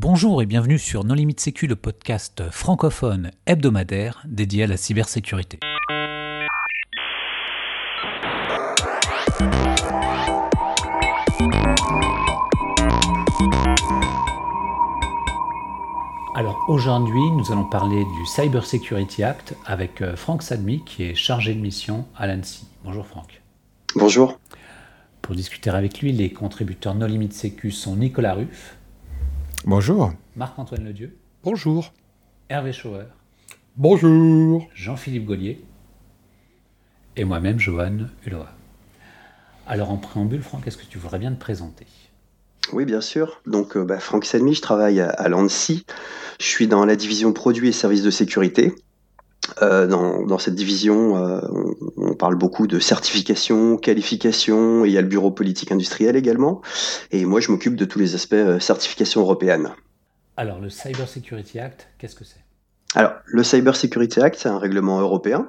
[0.00, 5.58] Bonjour et bienvenue sur Non Limite Sécu, le podcast francophone hebdomadaire dédié à la cybersécurité.
[16.36, 21.16] Alors aujourd'hui, nous allons parler du Cyber Security Act avec euh, Franck Sadmi qui est
[21.16, 22.68] chargé de mission à l'ANSI.
[22.84, 23.42] Bonjour Franck.
[23.96, 24.38] Bonjour.
[25.22, 28.77] Pour discuter avec lui, les contributeurs Non Limite Sécu sont Nicolas Ruff.
[29.64, 30.12] Bonjour.
[30.36, 31.16] Marc-Antoine Ledieu.
[31.42, 31.92] Bonjour.
[32.48, 33.04] Hervé Schauer.
[33.76, 34.68] Bonjour.
[34.74, 35.64] Jean-Philippe Gaulier.
[37.16, 38.44] Et moi-même, Johan Hulot.
[39.66, 41.86] Alors en préambule, Franck, est-ce que tu voudrais bien te présenter?
[42.72, 43.40] Oui, bien sûr.
[43.46, 45.84] Donc, euh, bah, Franck Salmi, je travaille à, l'ANSI.
[46.40, 48.74] Je suis dans la division produits et services de sécurité.
[49.62, 51.40] Euh, dans, cette division, euh,
[51.96, 56.60] on, parle beaucoup de certification, qualification, et il y a le bureau politique industriel également.
[57.10, 59.70] Et moi, je m'occupe de tous les aspects certification européenne.
[60.36, 62.44] Alors, le Cyber Security Act, qu'est-ce que c'est?
[62.94, 65.48] Alors, le Cyber Security Act, c'est un règlement européen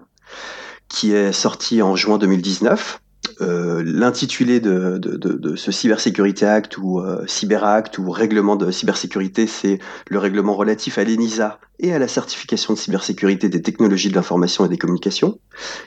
[0.88, 3.00] qui est sorti en juin 2019
[3.42, 8.56] euh, l'intitulé de, de, de, de, ce Cybersécurité Act ou euh, Cyber Act ou règlement
[8.56, 13.62] de cybersécurité, c'est le règlement relatif à l'ENISA et à la certification de cybersécurité des
[13.62, 15.40] technologies de l'information et des communications.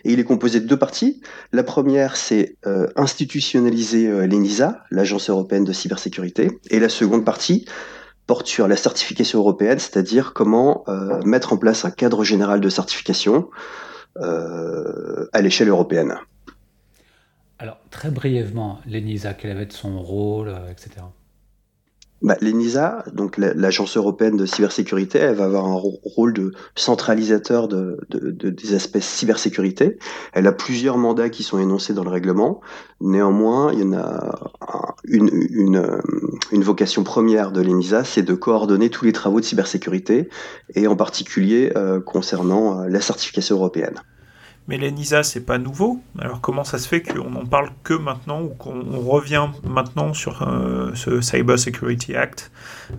[0.05, 1.21] Et il est composé de deux parties.
[1.53, 6.59] La première, c'est euh, institutionnaliser euh, l'ENISA, l'Agence européenne de cybersécurité.
[6.71, 7.67] Et la seconde partie,
[8.27, 12.69] porte sur la certification européenne, c'est-à-dire comment euh, mettre en place un cadre général de
[12.69, 13.51] certification
[14.15, 16.19] à l'échelle européenne.
[17.63, 21.07] Alors, très brièvement, l'ENISA, quel va être son rôle, euh, etc.
[22.21, 28.01] Bah, L'ENISA, donc l'Agence européenne de cybersécurité, elle va avoir un rôle de centralisateur de,
[28.11, 30.01] des aspects cybersécurité.
[30.33, 32.61] Elle a plusieurs mandats qui sont énoncés dans le règlement.
[33.01, 34.35] Néanmoins, il y en a
[35.05, 36.01] une, une,
[36.51, 40.29] une vocation première de l'ENISA, c'est de coordonner tous les travaux de cybersécurité,
[40.75, 44.01] et en particulier euh, concernant euh, la certification européenne.
[44.69, 46.01] Mais l'ENISA, c'est pas nouveau.
[46.19, 50.43] Alors comment ça se fait qu'on n'en parle que maintenant ou qu'on revient maintenant sur
[50.43, 52.53] euh, ce Cyber Security Act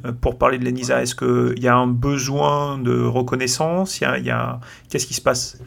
[0.06, 4.02] euh, pour parler de l'ENISA Est-ce qu'il y a un besoin de reconnaissance?
[4.02, 5.58] Il y a, Qu'est-ce qui se passe?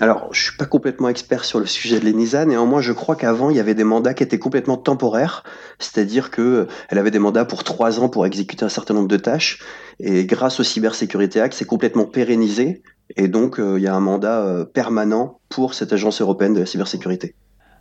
[0.00, 3.50] Alors, je suis pas complètement expert sur le sujet de l'ENISA, néanmoins, je crois qu'avant,
[3.50, 5.42] il y avait des mandats qui étaient complètement temporaires,
[5.80, 9.16] c'est-à-dire que elle avait des mandats pour trois ans pour exécuter un certain nombre de
[9.16, 9.60] tâches,
[9.98, 12.82] et grâce au Cybersécurité Act, c'est complètement pérennisé,
[13.16, 16.60] et donc, euh, il y a un mandat euh, permanent pour cette agence européenne de
[16.60, 17.34] la cybersécurité.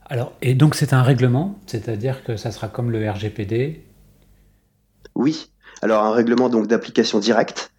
[0.09, 3.83] Alors, et donc c'est un règlement, c'est-à-dire que ça sera comme le RGPD
[5.15, 5.51] Oui.
[5.81, 7.71] Alors un règlement donc d'application directe.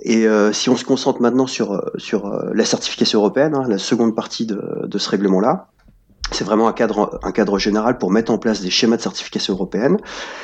[0.00, 4.14] Et euh, si on se concentre maintenant sur sur la certification européenne, hein, la seconde
[4.14, 5.68] partie de, de ce règlement-là,
[6.30, 9.54] c'est vraiment un cadre, un cadre général pour mettre en place des schémas de certification
[9.54, 9.98] européenne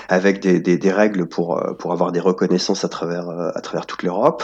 [0.08, 4.02] avec des, des, des règles pour, pour avoir des reconnaissances à travers, à travers toute
[4.02, 4.42] l'Europe.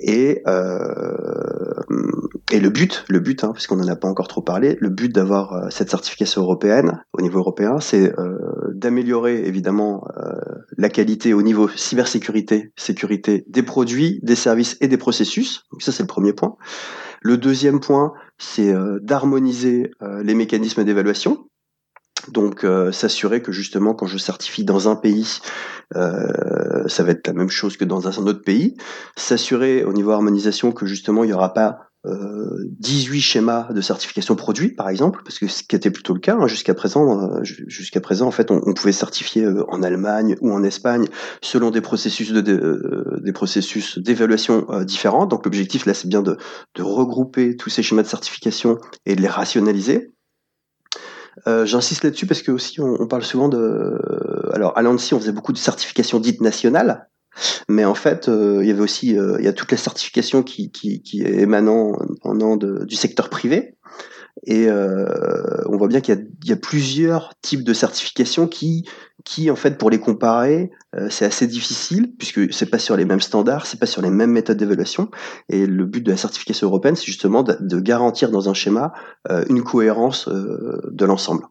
[0.00, 0.78] Et, euh,
[2.50, 5.14] et le but, le but, hein, puisqu'on n'en a pas encore trop parlé, le but
[5.14, 8.38] d'avoir euh, cette certification européenne au niveau européen, c'est euh,
[8.74, 10.04] d'améliorer évidemment
[10.78, 15.64] la qualité au niveau cybersécurité, sécurité des produits, des services et des processus.
[15.70, 16.56] Donc ça, c'est le premier point.
[17.20, 18.72] Le deuxième point, c'est
[19.02, 19.90] d'harmoniser
[20.22, 21.46] les mécanismes d'évaluation.
[22.32, 25.40] Donc s'assurer que justement quand je certifie dans un pays,
[25.96, 28.76] euh, ça va être la même chose que dans un autre pays.
[29.16, 34.34] S'assurer au niveau harmonisation que justement il n'y aura pas euh, 18 schémas de certification
[34.34, 37.34] produit, par exemple, parce que ce qui était plutôt le cas hein, jusqu'à présent.
[37.34, 41.06] Euh, jusqu'à présent, en fait, on, pouvait certifier euh, en Allemagne ou en Espagne
[41.42, 45.26] selon des processus de, de des processus d'évaluation différents.
[45.26, 46.38] Donc l'objectif là, c'est bien de,
[46.74, 50.10] de regrouper tous ces schémas de certification et de les rationaliser.
[51.46, 53.98] Euh, J'insiste là-dessus parce que aussi on, on, parle souvent de.
[54.52, 57.08] Alors à l'ANSI, on faisait beaucoup de certifications dites nationales,
[57.68, 60.42] mais en fait, euh, il y avait aussi euh, il y a toute la certification
[60.42, 61.92] qui, qui, qui émanant
[62.24, 63.76] de, du secteur privé.
[64.44, 65.06] Et euh,
[65.66, 68.86] on voit bien qu'il y, y, a plusieurs types de certifications qui,
[69.24, 73.04] qui en fait, pour les comparer, euh, c'est assez difficile puisque c'est pas sur les
[73.04, 75.10] mêmes standards, c'est pas sur les mêmes méthodes d'évaluation.
[75.48, 78.92] Et le but de la certification européenne, c'est justement de, de, garantir dans un schéma
[79.30, 81.44] euh, une cohérence de l'ensemble.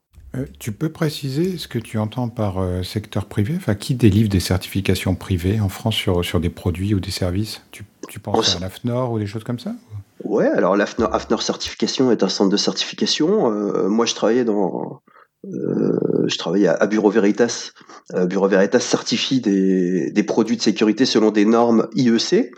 [0.58, 3.54] tu peux préciser ce que tu entends par secteur privé?
[3.56, 7.62] Enfin, qui délivre des certifications privées en France sur, sur des produits ou des services?
[7.72, 9.76] Tu, tu penses à l'AFNOR ou des choses comme ça?
[10.24, 13.52] Ouais, alors l'AFNOR AFNOR Certification est un centre de certification.
[13.52, 15.02] Euh, moi, je travaillais dans,
[15.46, 17.72] euh, je travaillais à, Bureau Veritas.
[18.14, 22.52] Euh, Bureau Veritas certifie des, des, produits de sécurité selon des normes IEC,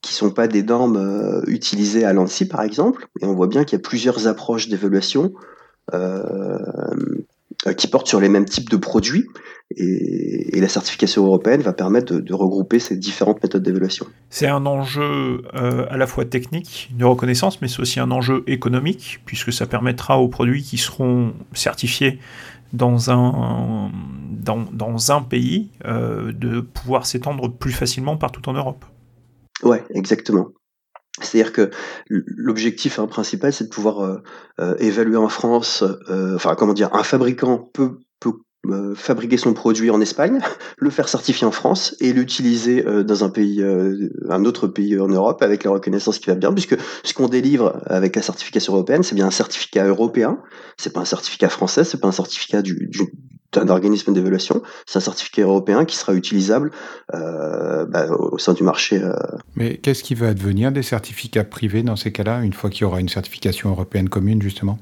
[0.00, 3.06] qui sont pas des normes euh, utilisées à l'ANSI, par exemple.
[3.20, 5.32] Et on voit bien qu'il y a plusieurs approches d'évaluation.
[7.76, 9.26] Qui portent sur les mêmes types de produits.
[9.76, 14.06] Et, la certification européenne va permettre de, regrouper ces différentes méthodes d'évaluation.
[14.30, 19.20] C'est un enjeu à la fois technique de reconnaissance, mais c'est aussi un enjeu économique,
[19.26, 22.20] puisque ça permettra aux produits qui seront certifiés
[22.72, 23.90] dans un,
[24.30, 28.84] dans, dans un pays euh, de pouvoir s'étendre plus facilement partout en Europe.
[29.62, 30.48] Ouais, exactement.
[31.20, 31.70] C'est-à-dire que
[32.08, 34.22] l'objectif hein, principal, c'est de pouvoir euh,
[34.60, 37.98] euh, évaluer en France, enfin comment dire, un fabricant peut
[38.68, 40.38] euh, fabriquer son produit en Espagne,
[40.78, 45.00] le faire certifier en France et l'utiliser euh, dans un pays, euh, un autre pays
[45.00, 48.74] en Europe avec la reconnaissance qui va bien, puisque ce qu'on délivre avec la certification
[48.74, 50.38] européenne, c'est bien un certificat européen,
[50.76, 52.88] c'est pas un certificat français, c'est pas un certificat du,
[53.52, 56.70] d'un organisme d'évaluation, c'est un certificat européen qui sera utilisable
[57.12, 59.00] bah, au sein du marché.
[59.56, 62.84] Mais qu'est-ce qui va advenir des certificats privés dans ces cas-là, une fois qu'il y
[62.84, 64.78] aura une certification européenne commune, justement?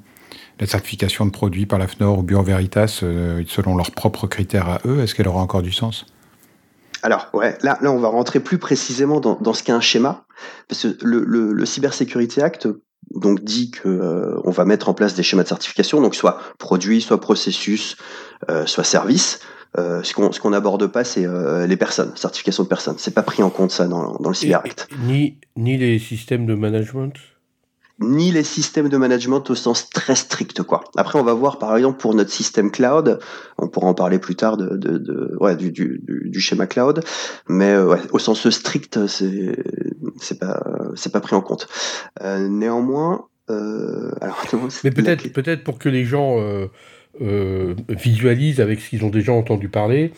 [0.61, 4.69] La certification de produits par la FNOR ou Bureau Veritas euh, selon leurs propres critères
[4.69, 6.05] à eux, est-ce qu'elle aura encore du sens?
[7.02, 10.26] Alors, ouais, là, là, on va rentrer plus précisément dans, dans ce qu'est un schéma,
[10.69, 12.69] parce que le, le, le Cybersecurity Act
[13.15, 16.39] donc dit que euh, on va mettre en place des schémas de certification, donc soit
[16.59, 17.97] produit, soit processus,
[18.49, 19.41] euh, soit service.
[19.79, 21.27] Euh, ce qu'on ce qu'on n'aborde pas, c'est
[21.67, 22.97] les personnes, certification de personnes.
[22.99, 24.89] C'est pas pris en compte ça dans, dans le Cyber Act.
[25.07, 27.15] ni ni les systèmes de management?
[28.00, 30.85] Ni les systèmes de management au sens très strict quoi.
[30.97, 33.19] Après on va voir par exemple pour notre système cloud,
[33.58, 37.05] on pourra en parler plus tard de, de, de ouais, du, du, du, schéma cloud,
[37.49, 39.56] mais euh, ouais, au sens strict c'est
[40.19, 40.62] c'est pas
[40.94, 41.69] c'est pas pris en compte.
[42.23, 44.43] Euh, néanmoins, euh, alors
[44.85, 46.67] mais peut-être peut-être pour que les gens euh,
[47.20, 50.12] euh, visualisent avec ce qu'ils ont déjà entendu parler,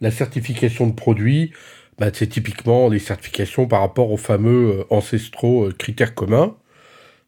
[0.00, 1.52] la certification de produits.
[1.98, 6.54] Bah, c'est typiquement les certifications par rapport aux fameux ancestraux critères communs.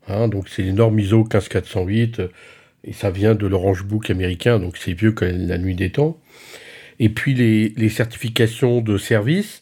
[0.09, 2.23] Hein, donc c'est les normes ISO 15408
[2.85, 6.19] et ça vient de l'Orange Book américain, donc c'est vieux que la nuit des temps.
[6.99, 9.61] Et puis les, certifications de service,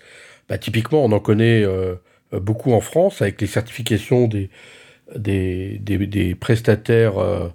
[0.48, 1.94] bah, typiquement on en connaît euh,
[2.32, 4.50] beaucoup en France avec les certifications des,
[6.40, 7.48] prestataires euh,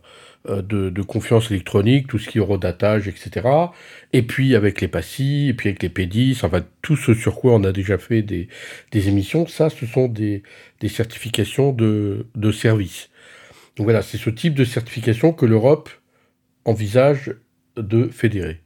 [0.50, 3.48] euh, de, confiance électronique, tout ce qui est eurodatage, etc.
[4.12, 7.54] Et puis avec les PASSI, et puis avec les PEDIS, enfin tout ce sur quoi
[7.54, 8.50] on a déjà fait des,
[8.94, 10.44] émissions, ça ce sont des,
[10.90, 13.10] certifications de, de services.
[13.78, 15.90] Donc voilà, c'est ce type de certification que l'Europe
[16.66, 17.34] envisage
[17.78, 18.62] de fédérer.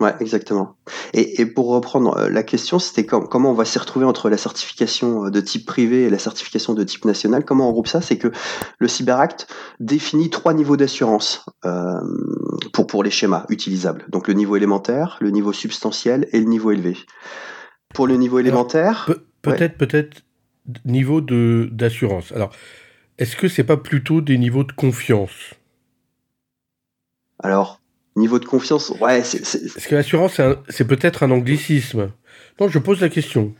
[0.00, 0.76] Ouais, exactement.
[1.12, 4.38] Et, et pour reprendre euh, la question, c'était comment on va s'y retrouver entre la
[4.38, 7.44] certification euh, de type privé et la certification de type national?
[7.44, 8.00] Comment on groupe ça?
[8.00, 8.32] C'est que
[8.78, 9.46] le Cyberact
[9.78, 12.00] définit trois niveaux d'assurance euh,
[12.72, 14.06] pour, pour les schémas utilisables.
[14.08, 16.96] Donc le niveau élémentaire, le niveau substantiel et le niveau élevé.
[17.92, 19.10] Pour le niveau élémentaire...
[19.42, 20.22] peut-être, peut-être
[20.86, 22.32] niveau de, d'assurance.
[22.32, 22.52] Alors,
[23.18, 25.52] est-ce que c'est pas plutôt des niveaux de confiance?
[27.38, 27.82] Alors,
[28.16, 29.22] Niveau de confiance, ouais.
[29.22, 32.10] c'est Est-ce que l'assurance, c'est peut-être un anglicisme
[32.60, 33.54] Non, je pose la question.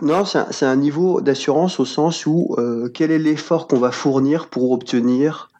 [0.00, 4.46] Non, c'est un, niveau d'assurance au sens où euh, quel est l'effort qu'on va fournir
[4.48, 5.50] pour obtenir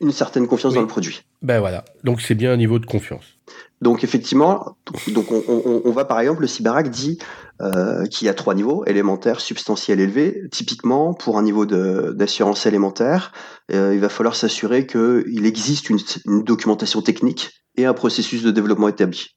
[0.00, 1.22] une certaine confiance dans le produit?
[1.42, 3.24] Ben voilà, donc c'est bien un niveau de confiance.
[3.80, 4.76] Donc effectivement,
[5.08, 7.18] donc on, va par exemple, le Cyberac dit
[7.62, 10.42] euh, qu'il y a trois niveaux, élémentaire, substantiel, élevé.
[10.50, 13.32] Typiquement, pour un niveau d'assurance élémentaire,
[13.72, 15.98] euh, il va falloir s'assurer qu'il existe une,
[16.44, 19.36] documentation technique et un processus de développement établi.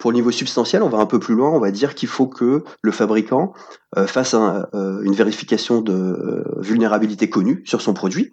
[0.00, 2.26] Pour le niveau substantiel, on va un peu plus loin, on va dire qu'il faut
[2.26, 3.52] que le fabricant
[3.96, 8.30] euh, fasse une vérification de vulnérabilité connue sur son produit,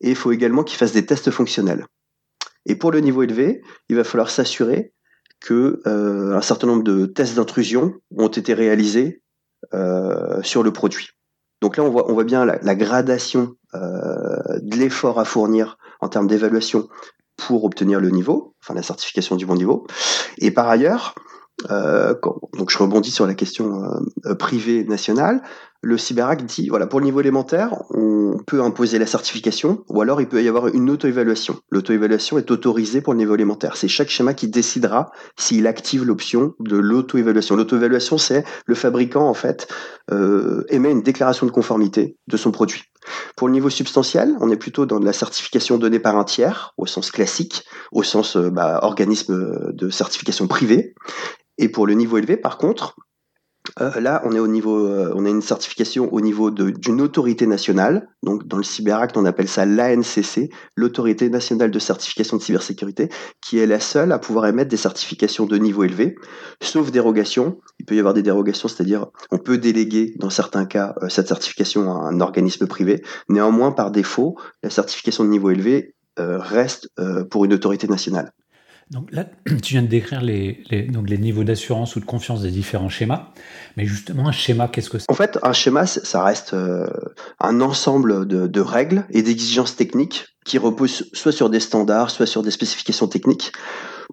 [0.00, 1.86] et il faut également qu'il fasse des tests fonctionnels.
[2.66, 4.92] Et pour le niveau élevé, il va falloir s'assurer
[5.40, 9.22] que euh, un certain nombre de tests d'intrusion ont été réalisés
[9.74, 11.08] euh, sur le produit.
[11.62, 16.88] Donc là, on voit, bien la, gradation euh, de l'effort à fournir en termes d'évaluation
[17.36, 19.86] pour obtenir le niveau, enfin la certification du bon niveau.
[20.38, 21.14] Et par ailleurs,
[21.70, 22.14] euh,
[22.56, 23.82] donc je rebondis sur la question
[24.24, 25.42] euh, privée nationale.
[25.82, 30.20] Le Cyberact dit, voilà, pour le niveau élémentaire, on peut imposer la certification, ou alors
[30.20, 31.60] il peut y avoir une auto-évaluation.
[31.70, 33.76] L'auto-évaluation est autorisée pour le niveau élémentaire.
[33.76, 37.56] C'est chaque schéma qui décidera s'il active l'option de l'auto-évaluation.
[37.56, 39.68] L'auto-évaluation, c'est le fabricant, en fait,
[40.10, 42.84] euh, émet une déclaration de conformité de son produit.
[43.36, 46.74] Pour le niveau substantiel, on est plutôt dans de la certification donnée par un tiers,
[46.76, 50.94] au sens classique, au sens bah, organisme de certification privée.
[51.58, 52.96] Et pour le niveau élevé, par contre,
[53.80, 57.46] euh, là, on est au niveau, euh, on a une certification au niveau d'une autorité
[57.46, 58.08] nationale.
[58.22, 63.08] Donc, dans le Cyberact, on appelle ça l'ANCC, l'autorité nationale de certification de cybersécurité,
[63.40, 66.16] qui est la seule à pouvoir émettre des certifications de niveau élevé,
[66.60, 67.58] sauf dérogation.
[67.78, 71.28] Il peut y avoir des dérogations, c'est-à-dire on peut déléguer dans certains cas euh, cette
[71.28, 73.02] certification à un organisme privé.
[73.28, 76.88] Néanmoins, par défaut, la certification de niveau élevé reste
[77.30, 78.32] pour une autorité nationale.
[78.90, 79.26] Donc là,
[79.62, 83.28] tu viens de décrire les, donc les niveaux d'assurance ou de confiance des différents schémas.
[83.76, 85.10] Mais justement, un schéma, qu'est-ce que c'est?
[85.10, 86.86] En fait, un schéma, ça reste euh,
[87.40, 92.42] un ensemble de, règles et d'exigences techniques qui reposent soit sur des standards, soit sur
[92.42, 93.52] des spécifications techniques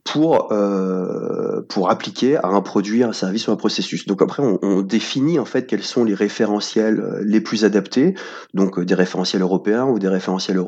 [0.03, 4.05] pour euh, pour appliquer à un produit, un service ou un processus.
[4.05, 8.15] Donc après, on, on, définit en fait quels sont les référentiels euh, les plus adaptés,
[8.53, 10.59] donc des référentiels européens ou des référentiels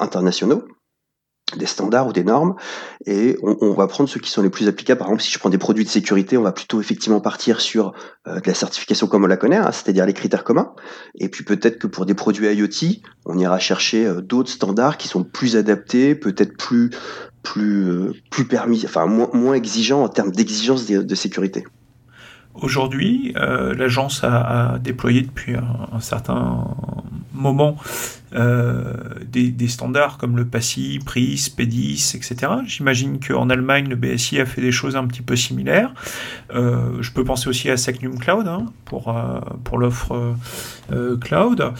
[0.00, 0.64] internationaux
[1.56, 2.54] des standards ou des normes
[3.06, 4.98] et on, va prendre ceux qui sont les plus applicables.
[4.98, 7.92] Par exemple, si je prends des produits de sécurité, on va plutôt effectivement partir sur
[8.26, 10.72] euh, de la certification comme on la connaît, hein, c'est-à-dire les critères communs.
[11.18, 15.06] Et puis peut-être que pour des produits IoT, on ira chercher euh, d'autres standards qui
[15.08, 16.90] sont plus adaptés, peut-être plus
[17.42, 21.64] plus euh, plus permis, enfin moins, moins exigeants en termes d'exigence de sécurité.
[22.54, 26.64] Aujourd'hui, euh, l'agence a, déployé depuis un, certain
[27.32, 27.76] moment
[28.32, 28.94] euh,
[29.26, 32.52] des, standards comme le PASI, PRIS, PEDIS, etc.
[32.64, 35.92] J'imagine qu'en Allemagne, le BSI a fait des choses un petit peu similaires.
[36.54, 39.12] Euh, je peux penser aussi à Secnum Cloud hein, pour,
[39.64, 40.36] pour l'offre
[41.20, 41.72] cloud.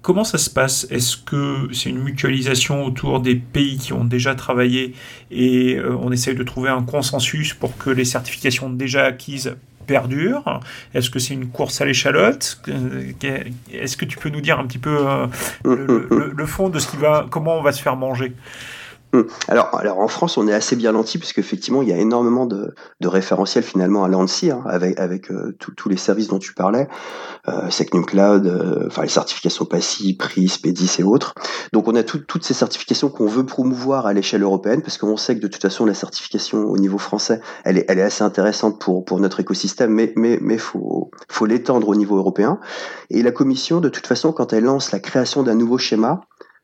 [0.00, 0.86] comment ça se passe?
[0.90, 4.94] Est-ce que c'est une mutualisation autour des pays qui ont déjà travaillé
[5.30, 10.60] et on essaye de trouver un consensus pour que les certifications déjà acquises perdure
[10.94, 12.62] Est-ce que c'est une course à l'échalote?
[13.72, 15.26] Est-ce que tu peux nous dire un petit peu euh,
[16.36, 18.34] le, fond de ce qui va, comment on va se faire manger?
[19.48, 22.46] Alors, alors en France, on est assez bien lenti puisque effectivement, il y a énormément
[22.46, 26.88] de, référentiels finalement à l'ANSI hein, avec euh, tous les services dont tu parlais,
[27.48, 31.34] euh, Secnum Cloud, euh, enfin les certifications PASI, PRIS, PEDIS et autres.
[31.72, 35.36] Donc, on a toutes ces certifications qu'on veut promouvoir à l'échelle européenne parce qu'on sait
[35.36, 38.80] que de toute façon, la certification au niveau français, elle est elle est assez intéressante
[38.80, 41.10] pour pour notre écosystème, mais mais faut
[41.46, 42.60] l'étendre au niveau européen.
[43.10, 46.20] Et la Commission, de toute façon, quand elle lance la création d'un nouveau schéma,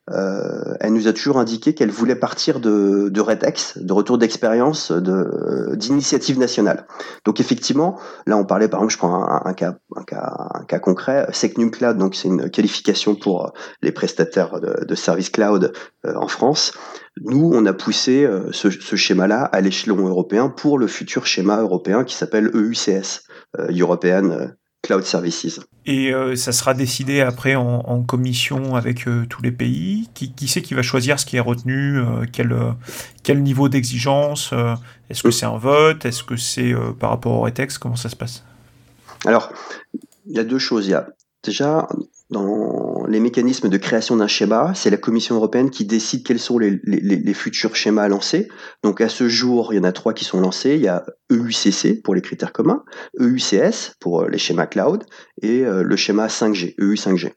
[0.08, 5.75] elle nous a toujours indiqué qu'elle voulait partir de, de RETEX, de retour d'expérience, de
[5.75, 6.86] d'initiative nationale.
[7.25, 10.78] Donc effectivement, là on parlait par exemple, je prends un, cas, un cas, un cas
[10.78, 15.72] concret, Secnum Cloud, donc c'est une qualification pour les prestataires de, services cloud
[16.04, 16.72] euh, en France.
[17.22, 21.60] Nous, on a poussé euh, ce, ce schéma-là à l'échelon européen pour le futur schéma
[21.60, 23.22] européen qui s'appelle EUCS,
[23.70, 24.50] European
[24.83, 25.61] Cloud Services.
[25.85, 30.09] Et euh, ça sera décidé après en, commission avec euh, tous les pays.
[30.14, 32.56] Qui, qui c'est qui va choisir ce qui est retenu euh, quel,
[33.23, 34.52] quel niveau d'exigence
[35.11, 38.16] Est-ce que c'est un vote Est-ce que c'est par rapport au rétex Comment ça se
[38.16, 38.45] passe?
[39.25, 39.50] Alors,
[40.26, 40.87] il y a deux choses.
[40.87, 41.09] Il y a
[41.42, 41.88] déjà
[42.30, 46.59] dans les mécanismes de création d'un schéma, c'est la Commission européenne qui décide quels sont
[46.59, 48.49] les, futurs schémas à lancer.
[48.83, 50.75] Donc à ce jour, il y en a trois qui sont lancés.
[50.75, 52.85] Il y a EUCC pour les critères communs,
[53.21, 55.04] EUCS pour euh, les schémas cloud
[55.42, 57.33] et euh, le schéma 5G, EU5G.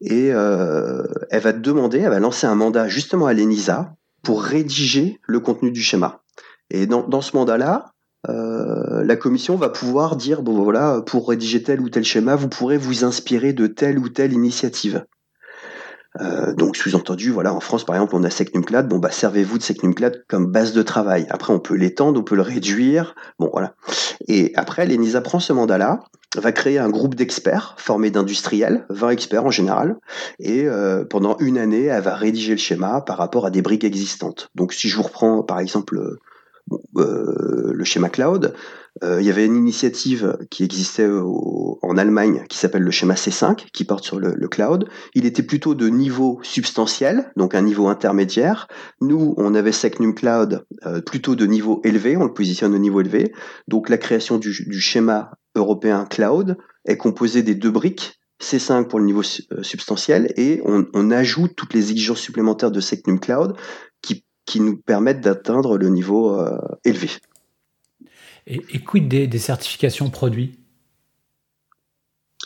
[0.00, 5.20] Et euh, elle va demander, elle va lancer un mandat justement à l'ENISA pour rédiger
[5.22, 6.22] le contenu du schéma.
[6.70, 7.92] Et dans, dans ce mandat-là,
[8.28, 12.48] euh, la commission va pouvoir dire bon voilà pour rédiger tel ou tel schéma vous
[12.48, 15.04] pourrez vous inspirer de telle ou telle initiative
[16.20, 19.62] euh, donc sous-entendu, voilà, en France par exemple, on a SecNumCloud, bon bah servez-vous de
[19.62, 21.26] SecNumCloud comme base de travail.
[21.30, 23.74] Après, on peut l'étendre, on peut le réduire, bon voilà.
[24.28, 26.00] Et après, l'ENISA prend ce mandat-là,
[26.36, 29.96] va créer un groupe d'experts formé d'industriels, 20 experts en général,
[30.38, 33.84] et euh, pendant une année, elle va rédiger le schéma par rapport à des briques
[33.84, 34.50] existantes.
[34.54, 36.18] Donc si je vous reprends par exemple
[36.94, 38.54] le schéma cloud.
[39.04, 43.66] Euh, il y avait une initiative qui existait en Allemagne qui s'appelle le schéma C5,
[43.72, 44.88] qui porte sur le, cloud.
[45.14, 48.68] Il était plutôt de niveau substantiel, donc un niveau intermédiaire.
[49.00, 53.00] Nous, on avait Secnum Cloud euh, plutôt de niveau élevé, on le positionne au niveau
[53.00, 53.32] élevé.
[53.68, 56.56] Donc la création du, schéma européen cloud
[56.86, 61.72] est composée des deux briques, C5 pour le niveau substantiel et on, on, ajoute toutes
[61.72, 63.56] les exigences supplémentaires de Secnum Cloud
[64.46, 67.10] qui nous permettent d'atteindre le niveau euh, élevé.
[68.46, 70.58] Et, et, quid des, certifications produits?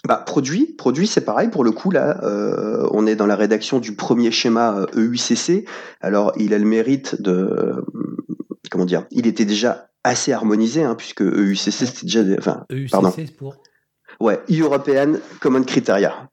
[0.09, 1.51] Bah, produit, produit, c'est pareil.
[1.51, 5.51] Pour le coup, là, euh, on est dans la rédaction du premier schéma EUCC.
[5.51, 5.65] Euh, e
[6.01, 7.85] Alors, il a le mérite de,
[8.71, 12.91] comment dire, il était déjà assez harmonisé, hein, puisque EUCC c'était déjà, des, enfin, EUCC
[12.91, 13.13] pardon.
[13.37, 13.57] pour?
[14.21, 16.31] Ouais, European Common Criteria.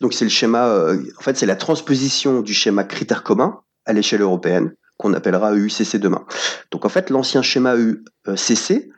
[0.00, 4.22] Donc c'est le schéma, en fait, c'est la transposition du schéma critères commun à l'échelle
[4.22, 6.24] européenne qu'on appellera EUCC demain.
[6.70, 8.90] Donc en fait, l'ancien schéma EUCC,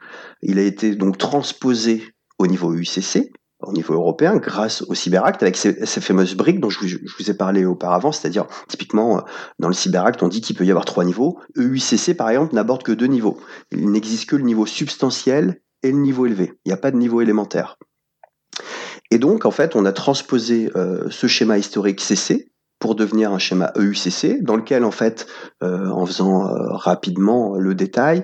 [0.42, 5.56] il a été donc transposé au niveau EUCC, au niveau européen, grâce au Cyberact, avec
[5.56, 9.24] ces, fameuses briques dont je vous, ai parlé auparavant, c'est-à-dire typiquement
[9.60, 11.38] dans le Cyberact, on dit qu'il peut y avoir trois niveaux.
[11.56, 13.38] EUCC, par exemple, n'aborde que deux niveaux.
[13.70, 16.54] Il n'existe que le niveau substantiel et le niveau élevé.
[16.64, 17.78] Il n'y a pas de niveau élémentaire.
[19.12, 22.51] Et donc, en fait, on a transposé euh, ce schéma historique CC
[22.82, 25.28] pour devenir un schéma EUCC, dans lequel en fait,
[25.60, 28.22] en faisant rapidement le détail,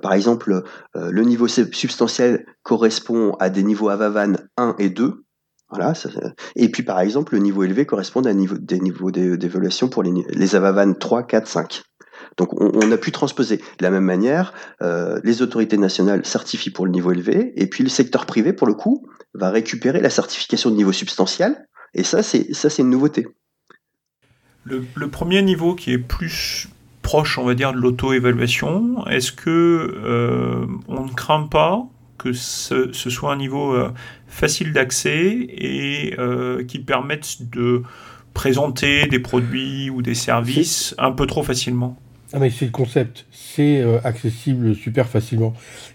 [0.00, 0.62] par exemple,
[0.94, 5.26] le niveau substantiel correspond à des niveaux AVAVAN 1 et 2,
[5.68, 5.92] voilà,
[6.56, 10.12] et puis par exemple, le niveau élevé correspond à niveau, des niveaux d'évaluation pour les,
[10.30, 11.82] les AVAVAN 3, 4, 5.
[12.38, 13.58] Donc on, a pu transposer.
[13.58, 17.84] De la même manière, euh, les autorités nationales certifient pour le niveau élevé, et puis
[17.84, 22.22] le secteur privé, pour le coup, va récupérer la certification de niveau substantiel, et ça,
[22.22, 23.26] c'est ça, c'est une nouveauté.
[24.68, 26.68] Le, premier niveau qui est plus
[27.02, 31.86] proche, on va dire, de l'auto-évaluation, est-ce que euh, on ne craint pas
[32.18, 33.90] que ce, soit un niveau euh,
[34.26, 36.16] facile d'accès et
[36.66, 37.82] qui permette de
[38.34, 41.96] présenter des produits ou des services un peu trop facilement?
[42.32, 45.54] Ah mais c'est le concept, c'est euh, accessible super facilement.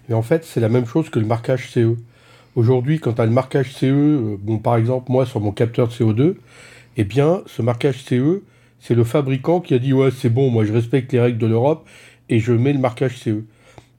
[0.10, 1.96] Et en fait, c'est la même chose que le marquage CE.
[2.56, 5.88] Aujourd'hui, quand tu as le marquage CE, euh, bon par exemple moi sur mon capteur
[5.88, 6.36] de CO2,
[6.98, 8.42] eh bien ce marquage CE,
[8.84, 11.48] c'est le fabricant qui a dit ouais c'est bon, moi je respecte les règles de
[11.48, 11.88] l'Europe
[12.28, 13.46] et je mets le marquage CE.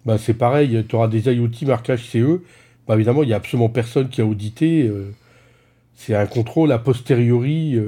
[0.04, 2.42] Bah, c'est pareil, tu auras des IoT marquage CE,
[2.86, 5.10] bah, évidemment il n'y a absolument personne qui a audité, euh,
[5.94, 7.78] c'est un contrôle a posteriori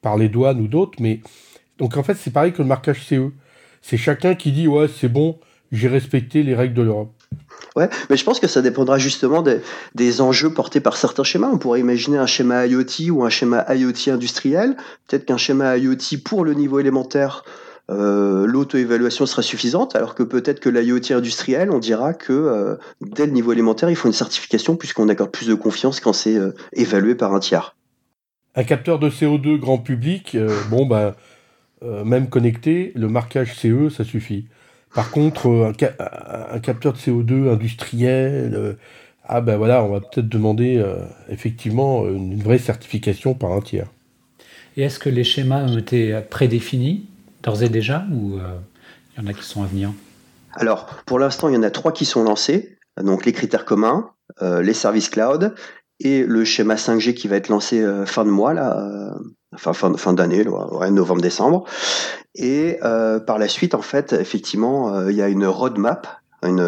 [0.00, 1.20] par les douanes ou d'autres, mais
[1.76, 3.32] donc en fait c'est pareil que le marquage CE
[3.82, 5.38] c'est chacun qui dit ouais c'est bon,
[5.72, 7.15] j'ai respecté les règles de l'Europe.
[7.76, 9.44] Ouais, mais je pense que ça dépendra justement
[9.94, 11.50] des, enjeux portés par certains schémas.
[11.52, 14.76] On pourrait imaginer un schéma IoT ou un schéma IoT industriel.
[15.06, 17.44] Peut-être qu'un schéma IoT pour le niveau élémentaire,
[17.90, 23.26] euh, l'auto-évaluation sera suffisante, alors que peut-être que l'IoT industriel, on dira que euh, dès
[23.26, 26.52] le niveau élémentaire, il faut une certification puisqu'on accorde plus de confiance quand c'est euh,
[26.72, 27.76] évalué par un tiers.
[28.54, 30.34] Un capteur de CO2 grand public,
[30.70, 31.14] bon bah
[31.82, 34.46] même connecté, le marquage CE, ça suffit.
[34.96, 35.72] Par contre, euh,
[36.50, 38.72] un, capteur de CO2 industriel, euh,
[39.28, 40.82] ah ben voilà, on va peut-être demander
[41.28, 43.88] effectivement une vraie certification par un tiers.
[44.76, 47.06] Et est-ce que les schémas ont été prédéfinis
[47.42, 49.90] d'ores et déjà ou il y en a qui sont à venir?
[50.52, 52.78] Alors, pour l'instant, il y en a trois qui sont lancés.
[53.02, 54.10] Donc les critères communs,
[54.40, 55.56] les services cloud
[56.00, 59.14] et le schéma 5G qui va être lancé fin de mois là,
[59.54, 61.64] enfin fin, fin d'année, novembre-décembre.
[62.34, 66.06] Et euh, par la suite, en fait, effectivement, euh, il y a une roadmap,
[66.42, 66.60] une,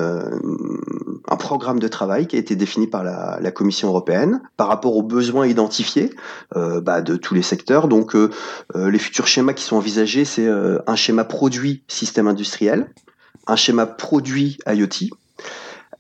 [1.29, 4.97] un programme de travail qui a été défini par la, la Commission européenne par rapport
[4.97, 6.11] aux besoins identifiés
[6.57, 7.87] euh, bah, de tous les secteurs.
[7.87, 8.31] Donc, euh,
[8.75, 12.91] euh, les futurs schémas qui sont envisagés, c'est un schéma produit système industriel,
[13.47, 15.11] un schéma produit IoT,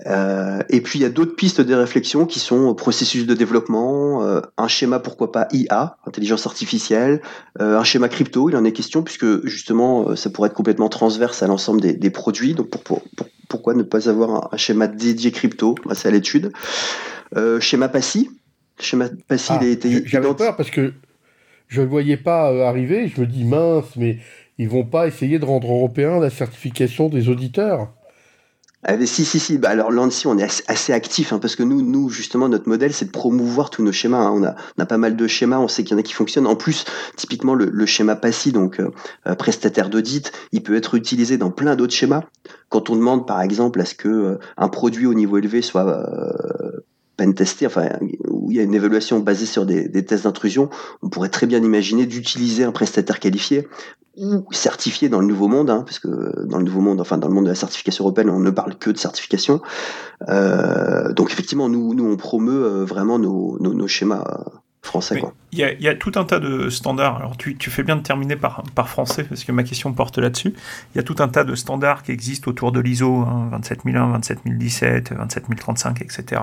[0.06, 4.22] euh, et puis il y a d'autres pistes de réflexion qui sont processus de développement,
[4.22, 7.20] euh, un schéma pourquoi pas IA, intelligence artificielle,
[7.61, 11.42] euh, un schéma crypto, il en est question puisque justement ça pourrait être complètement transverse
[11.42, 12.54] à l'ensemble des, des, produits.
[12.54, 13.02] Donc pour, pour,
[13.48, 16.52] pourquoi ne pas avoir un, schéma dédié crypto C'est à l'étude?
[17.61, 18.30] schéma PASSI,
[18.80, 20.94] schéma PASSI ah, il a été J'avais peur parce que
[21.66, 23.08] je ne le voyais pas arriver.
[23.08, 24.18] Je me dis mince, mais
[24.58, 27.92] ils vont pas essayer de rendre européen la certification des auditeurs.
[28.84, 29.58] Ah, si, si, si.
[29.58, 32.92] Bah, alors, l'ANSI, on est assez, actif, hein, parce que nous, nous, justement, notre modèle,
[32.92, 34.18] c'est de promouvoir tous nos schémas.
[34.18, 34.32] Hein.
[34.32, 36.12] On, a, on a pas mal de schémas, on sait qu'il y en a qui
[36.12, 36.46] fonctionnent.
[36.46, 36.84] En plus,
[37.16, 38.90] typiquement, le, schéma PASSI, donc euh,
[39.26, 42.22] euh, prestataire d'audit, il peut être utilisé dans plein d'autres schémas.
[42.68, 46.08] Quand on demande, par exemple, à ce que euh, un produit au niveau élevé soit
[47.16, 47.88] pentesté, enfin,
[48.28, 50.70] où il y a une évaluation basée sur des tests d'intrusion,
[51.02, 53.66] on pourrait très bien imaginer d'utiliser un prestataire qualifié
[54.18, 57.28] ou certifié dans le nouveau monde, hein, parce que dans le nouveau monde, enfin dans
[57.28, 59.61] le monde de la certification européenne, on ne parle que de certification.
[60.28, 64.24] Euh, donc effectivement, nous, nous on promeut euh, vraiment nos, nos, nos schémas
[64.82, 65.22] français.
[65.52, 67.16] Il y, y, a tout un tas de standards.
[67.16, 70.18] Alors tu, tu, fais bien de terminer par, par français parce que ma question porte
[70.18, 70.54] là-dessus.
[70.94, 74.20] Il y a tout un tas de standards qui existent autour de l'ISO hein, 27001,
[74.20, 76.42] 27017, 27035, etc.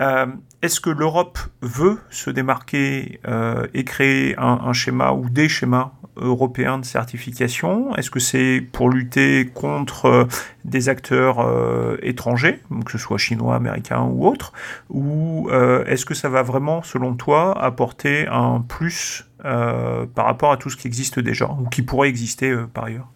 [0.00, 0.26] Euh,
[0.62, 5.92] Est-ce que l'Europe veut se démarquer euh, et créer un, un, schéma ou des schémas
[6.16, 7.94] européens de certification?
[7.96, 10.24] Est-ce que c'est pour lutter contre euh,
[10.64, 14.52] des acteurs euh, étrangers, que ce soit chinois, américains ou autres
[14.90, 20.56] Ou euh, est-ce que ça va vraiment, selon toi, apporter un plus par rapport à
[20.56, 23.08] tout ce qui existe déjà ou qui pourrait exister par ailleurs?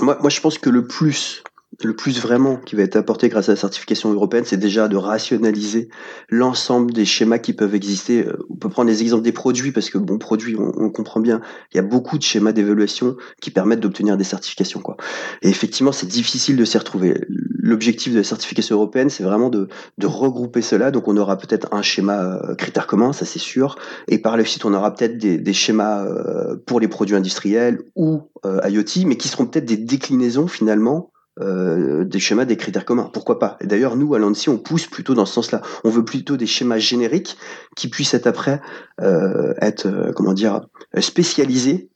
[0.00, 1.42] Moi, je pense que le plus
[1.84, 4.96] le plus vraiment qui va être apporté grâce à la certification européenne, c'est déjà de
[4.96, 5.88] rationaliser
[6.28, 8.26] l'ensemble des schémas qui peuvent exister.
[8.26, 11.40] Euh, on peut prendre les exemples des produits, parce que bon, produit, on, comprend bien,
[11.72, 14.80] il y a beaucoup de schémas d'évaluation qui permettent d'obtenir des certifications.
[14.80, 14.96] Quoi.
[15.42, 17.20] Et effectivement, c'est difficile de s'y retrouver.
[17.28, 19.68] L'objectif de la certification européenne, c'est vraiment de,
[20.02, 20.90] regrouper cela.
[20.90, 23.76] Donc on aura peut-être un schéma euh, critère commun, ça c'est sûr.
[24.08, 27.82] Et par la suite, on aura peut-être des, des, schémas euh, pour les produits industriels
[27.94, 33.10] ou IoT, mais qui seront peut-être des déclinaisons finalement des schémas, des critères communs.
[33.12, 33.56] Pourquoi pas?
[33.60, 35.62] Et d'ailleurs, nous, à l'ANSI, on pousse plutôt dans ce sens-là.
[35.84, 37.36] On veut plutôt des schémas génériques
[37.76, 38.60] qui puissent être après
[39.00, 40.62] être, comment dire,
[40.98, 41.90] spécialisés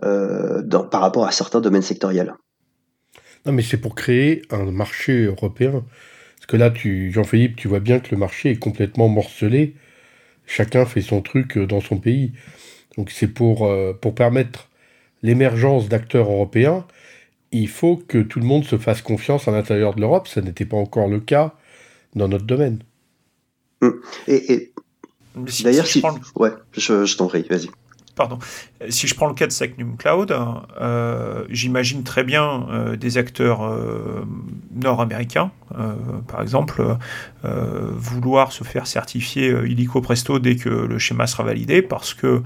[0.00, 2.34] par rapport à certains domaines sectoriels.
[3.46, 5.84] Non, mais c'est pour créer un marché européen.
[6.36, 9.76] Parce que là, Jean-Philippe, tu vois bien que le marché est complètement morcelé.
[10.44, 12.32] Chacun fait son truc dans son pays.
[12.96, 14.68] Donc c'est pour, pour permettre
[15.22, 16.84] l'émergence d'acteurs européens,
[17.52, 20.28] il faut que tout le monde se fasse confiance à l'intérieur de l'Europe.
[20.28, 21.54] Ça n'était pas encore le cas
[22.14, 22.82] dans notre domaine.
[23.80, 24.00] Hum.
[24.26, 24.72] Et,
[25.62, 26.02] d'ailleurs, si,
[26.36, 27.68] ouais, je, je t'en prie, vas-y
[28.18, 28.38] pardon,
[28.90, 30.36] si je prends le cas de Secnum Cloud,
[30.80, 34.26] euh, j'imagine très bien euh, des acteurs euh,
[34.74, 35.50] nord-américains,
[36.28, 36.82] par exemple,
[37.42, 42.42] vouloir se faire certifier illico presto dès que le schéma sera validé, parce que,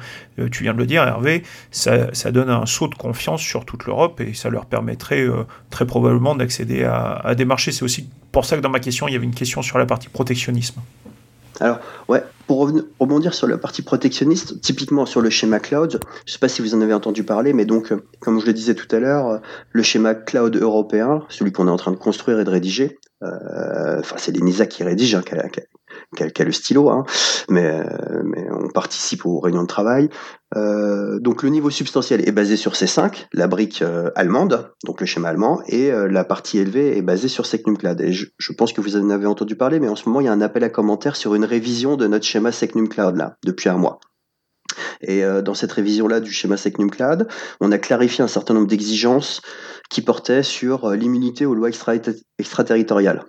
[0.50, 4.20] tu viens de le dire, Hervé, ça, donne un saut de confiance sur toute l'Europe
[4.20, 5.28] et ça leur permettrait
[5.70, 7.70] très probablement d'accéder à des marchés.
[7.70, 9.86] C'est aussi pour ça que dans ma question, il y avait une question sur la
[9.86, 10.80] partie protectionnisme.
[11.62, 16.32] Alors, ouais, pour rebondir sur la partie protectionniste, typiquement sur le schéma cloud, je ne
[16.32, 18.88] sais pas si vous en avez entendu parler, mais donc, comme je le disais tout
[18.90, 22.50] à l'heure, le schéma cloud européen, celui qu'on est en train de construire et de
[22.50, 25.36] rédiger, euh, enfin, c'est l'ENISA qui rédige, hein, qui
[26.20, 27.04] le stylo, hein,
[27.48, 27.82] mais,
[28.24, 30.08] mais on participe aux réunions de travail.
[30.54, 35.06] Euh, donc le niveau substantiel est basé sur C5, la brique euh, allemande, donc le
[35.06, 38.00] schéma allemand, et la partie élevée est basée sur SecNumCloud.
[38.00, 40.24] Et je, je, pense que vous en avez entendu parler, mais en ce moment il
[40.24, 43.68] y a un appel à commentaires sur une révision de notre schéma SecNumCloud là, depuis
[43.68, 44.00] un mois.
[45.02, 47.26] Et dans cette révision-là du schéma SecNumCloud,
[47.60, 49.42] on a clarifié un certain nombre d'exigences
[49.90, 51.68] qui portaient sur l'immunité aux lois
[52.38, 53.24] extraterritoriales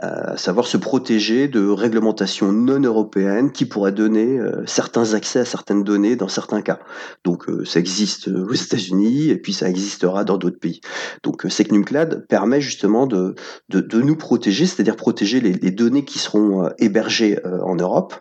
[0.00, 5.44] à savoir se protéger de réglementations non européennes qui pourraient donner euh, certains accès à
[5.44, 6.80] certaines données dans certains cas.
[7.24, 10.80] Donc euh, ça existe aux États-Unis et puis ça existera dans d'autres pays.
[11.22, 13.34] Donc euh, SecNumCloud permet justement de,
[13.68, 18.14] de, nous protéger, c'est-à-dire protéger les, les, données qui seront hébergées en Europe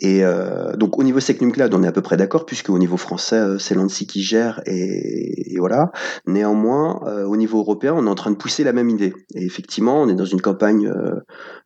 [0.00, 2.78] et euh, donc au niveau Secnum Cloud, on est à peu près d'accord, puisque au
[2.78, 5.92] niveau français, euh, c'est l'ANSI qui gère, et, voilà.
[6.26, 9.12] Néanmoins, euh, au niveau européen, on est en train de pousser la même idée.
[9.34, 10.90] Et effectivement, on est dans une campagne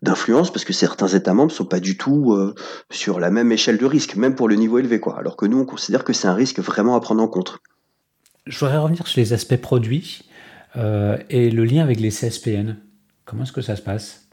[0.03, 2.37] d'influence, parce que certains États membres sont pas du tout
[2.91, 5.17] sur la même échelle de risque, même pour le niveau élevé, quoi.
[5.19, 7.59] Alors que nous, on considère que c'est un risque vraiment à prendre en compte.
[8.47, 10.29] Je voudrais revenir sur les aspects produits
[10.77, 12.77] et le lien avec les CSPN.
[13.25, 14.24] Comment est-ce que ça se passe?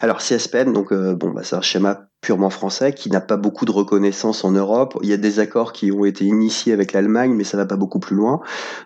[0.00, 3.70] Alors CSPN, donc bon, bah, c'est un schéma purement français, qui n'a pas beaucoup de
[3.70, 4.98] reconnaissance en Europe.
[5.02, 7.76] Il y a des accords qui ont été initiés avec l'Allemagne, mais ça va pas
[7.76, 8.40] beaucoup plus loin.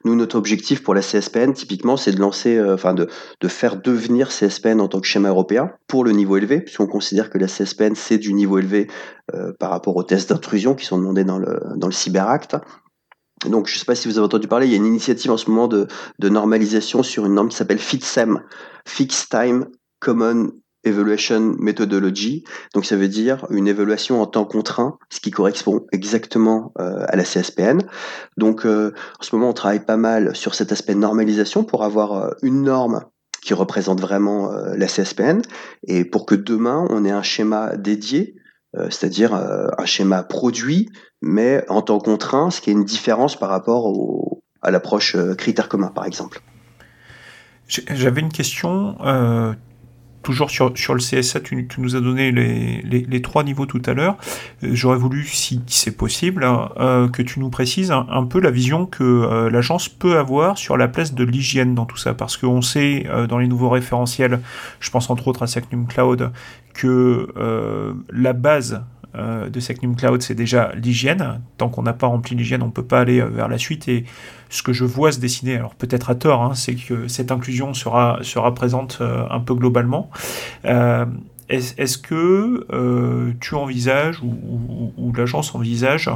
[0.04, 3.08] Nous, notre objectif pour la CSPN, typiquement, c'est de lancer, euh, enfin, de,
[3.40, 7.30] de faire devenir CSPN en tant que schéma européen pour le niveau élevé, puisqu'on considère
[7.30, 8.88] que la CSPN, c'est du niveau élevé
[9.34, 12.56] euh, par rapport aux tests d'intrusion qui sont demandés dans le, dans le Cyberact.
[13.46, 15.30] Donc, je ne sais pas si vous avez entendu parler, il y a une initiative
[15.30, 18.42] en ce moment de, de normalisation sur une norme qui s'appelle FITSEM,
[18.86, 19.66] Fixed Time
[20.00, 20.50] Common
[20.84, 22.44] Evaluation Methodology.
[22.74, 27.16] Donc ça veut dire une évaluation en temps contraint, ce qui correspond exactement euh, à
[27.16, 27.78] la CSPN.
[28.36, 32.12] Donc euh, en ce moment, on travaille pas mal sur cet aspect normalisation pour avoir
[32.12, 33.04] euh, une norme
[33.42, 35.42] qui représente vraiment la CSPN
[35.88, 38.36] et pour que demain, on ait un schéma dédié,
[38.88, 40.88] c'est-à-dire un schéma produit,
[41.22, 45.68] mais en temps contraint, ce qui est une différence par rapport au, à l'approche critère
[45.68, 46.40] commun, par exemple.
[47.66, 48.96] J'avais une question
[50.22, 53.92] toujours sur, sur le CSA, tu, nous as donné les, les, trois niveaux tout à
[53.92, 54.16] l'heure.
[54.62, 58.50] Euh, j'aurais voulu, si c'est possible, hein, euh, que tu nous précises un, peu la
[58.50, 62.36] vision que euh, l'agence peut avoir sur la place de l'hygiène dans tout ça, parce
[62.36, 64.40] qu'on sait dans les nouveaux référentiels,
[64.80, 66.30] je pense entre autres à Secnum Cloud,
[66.74, 67.28] que
[68.10, 68.82] la base
[69.14, 71.40] euh, de Secnum Cloud, c'est déjà l'hygiène.
[71.58, 73.86] Tant qu'on n'a pas rempli l'hygiène, on ne peut pas aller euh, vers la suite.
[73.88, 74.04] Et
[74.48, 77.74] ce que je vois se dessiner, alors peut-être à tort, hein, c'est que cette inclusion
[77.74, 80.10] sera, sera présente euh, un peu globalement.
[81.48, 86.08] Est-ce que tu envisages ou, l'agence envisage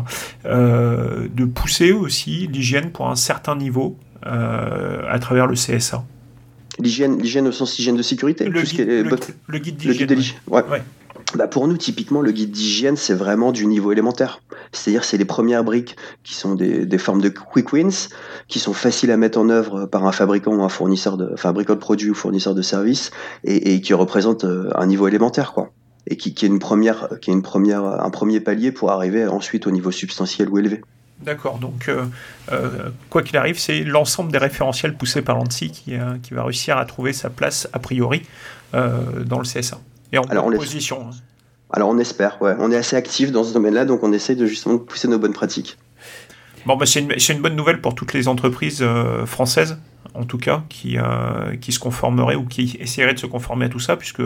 [0.44, 6.04] de pousser aussi l'hygiène pour un certain niveau à travers le CSA
[6.78, 8.88] L'hygiène, l'hygiène au sens hygiène de sécurité Le, guide,
[9.46, 10.08] le, guide d'hygiène.
[10.46, 10.62] Ouais.
[11.36, 14.40] Bah pour nous, typiquement, le guide d'hygiène, c'est vraiment du niveau élémentaire.
[14.72, 15.94] C'est-à-dire, c'est les premières briques
[16.24, 18.08] qui sont des, formes de quick wins,
[18.48, 21.74] qui sont faciles à mettre en œuvre par un fabricant ou un fournisseur de, fabricant
[21.74, 23.10] de produits ou fournisseur de services,
[23.44, 25.72] et, qui représentent euh, un niveau élémentaire, quoi.
[26.06, 29.66] Et qui, est une première, qui est une première, un premier palier pour arriver ensuite
[29.66, 30.80] au niveau substantiel ou élevé.
[31.20, 32.04] D'accord, donc euh,
[32.52, 35.96] euh, quoi qu'il arrive, c'est l'ensemble des référentiels poussés par l'ANSI qui,
[36.34, 38.22] va réussir à trouver sa place a priori
[38.72, 39.78] dans le CSA.
[40.16, 41.10] Et en Alors, position.
[41.70, 42.54] Alors on espère, ouais.
[42.58, 45.32] On est assez actif dans ce domaine-là, donc on essaye de justement pousser nos bonnes
[45.32, 45.76] pratiques.
[46.64, 48.84] Bon, bah, c'est une, une, bonne nouvelle pour toutes les entreprises
[49.24, 49.78] françaises
[50.16, 53.68] en tout cas, qui, euh, qui se conformerait ou qui essaierait de se conformer à
[53.68, 54.22] tout ça, puisque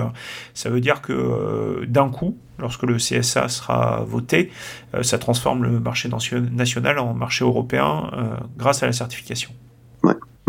[0.55, 4.50] ça veut dire que euh, d'un coup, lorsque le CSA sera voté,
[4.94, 8.11] euh, ça transforme le marché national en marché européen
[8.57, 9.50] grâce à la certification.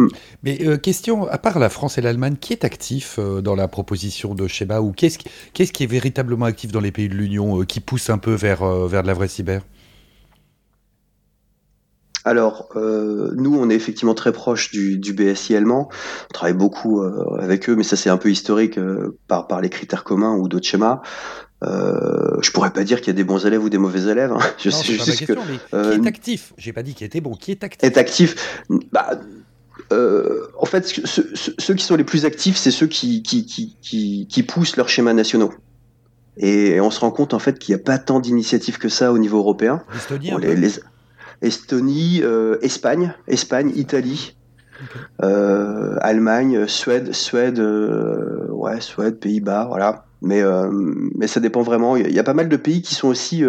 [0.02, 0.08] Hmm.
[0.44, 4.48] Mais question, à part la France et l'Allemagne, qui est actif dans la proposition de
[4.48, 8.10] schéma ou qu'est-ce qui, qui est véritablement actif dans les pays de l'Union qui pousse
[8.10, 9.62] un peu vers, vers de la vraie cyber?
[12.24, 15.90] Alors, euh, nous, on est effectivement très proche du, du BSI allemand.
[16.30, 19.62] On travaille beaucoup euh, avec eux, mais ça, c'est un peu historique euh, par, par
[19.62, 21.02] les critères communs ou d'autres schémas.
[21.64, 24.32] Euh, je pourrais pas dire qu'il y a des bons élèves ou des mauvais élèves.
[24.32, 24.40] Hein.
[24.58, 26.54] Je sais juste question, que qui est actif?
[26.58, 27.36] J'ai pas dit qu'il était bon.
[27.36, 27.84] Qui est actif?
[27.84, 28.64] Est actif.
[28.92, 29.12] Bah,
[29.92, 34.44] en fait, ceux, ceux, qui sont les plus actifs, c'est ceux qui, qui, qui, qui,
[34.44, 35.54] poussent leurs schémas nationaux.
[36.38, 39.12] Et on se rend compte en fait qu'il n'y a pas tant d'initiatives que ça
[39.12, 39.84] au niveau européen.
[40.40, 40.80] les, les,
[41.42, 44.36] Estonie, euh, Espagne, Espagne, Italie,
[45.24, 50.06] euh, Allemagne, Suède, Suède, euh, ouais, Suède, Pays-Bas, voilà.
[50.22, 50.44] Mais,
[51.16, 51.98] mais ça dépend vraiment.
[51.98, 53.44] Il y a pas mal de pays qui sont aussi,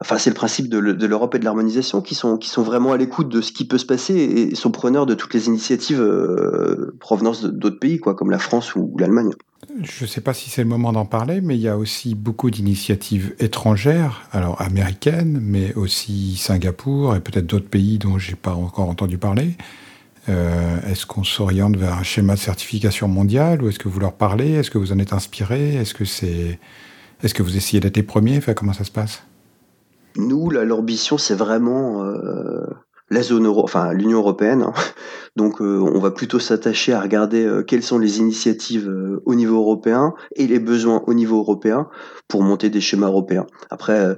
[0.00, 2.96] enfin c'est le principe de, l'Europe et de l'harmonisation, qui sont, qui sont vraiment à
[2.96, 6.00] l'écoute de ce qui peut se passer et, sont preneurs de toutes les initiatives
[7.00, 9.32] provenant d'autres pays, quoi, comme la France ou l'Allemagne.
[9.80, 12.14] Je ne sais pas si c'est le moment d'en parler, mais il y a aussi
[12.14, 18.54] beaucoup d'initiatives étrangères, alors américaines, mais aussi Singapour et peut-être d'autres pays dont j'ai pas
[18.54, 19.56] encore entendu parler.
[20.28, 24.12] Euh, est-ce qu'on s'oriente vers un schéma de certification mondial ou est-ce que vous leur
[24.12, 24.52] parlez?
[24.52, 25.74] Est-ce que vous en êtes inspiré?
[25.74, 26.60] Est-ce que c'est,
[27.22, 28.38] est-ce que vous essayez d'être les premiers?
[28.38, 29.24] Enfin, Comment ça se passe?
[30.16, 32.66] Nous, l'ambition, c'est vraiment euh,
[33.10, 34.62] la zone euro, enfin l'Union européenne.
[34.62, 34.74] Hein.
[35.36, 38.92] Donc euh, on va plutôt s'attacher à regarder quelles sont les initiatives
[39.24, 41.88] au niveau européen et les besoins au niveau européen
[42.28, 43.46] pour monter des schémas européens.
[43.70, 44.16] Après,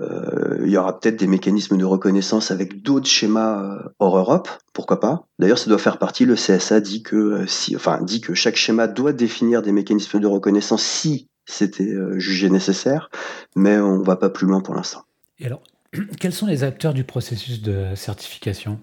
[0.00, 5.26] il y aura peut-être des mécanismes de reconnaissance avec d'autres schémas hors Europe, pourquoi pas.
[5.38, 6.24] D'ailleurs, ça doit faire partie.
[6.24, 10.26] Le CSA dit que si, enfin dit que chaque schéma doit définir des mécanismes de
[10.26, 13.10] reconnaissance si c'était jugé nécessaire,
[13.54, 15.02] mais on va pas plus loin pour l'instant.
[15.38, 15.62] Et alors,
[16.20, 18.78] quels sont les acteurs du processus de certification?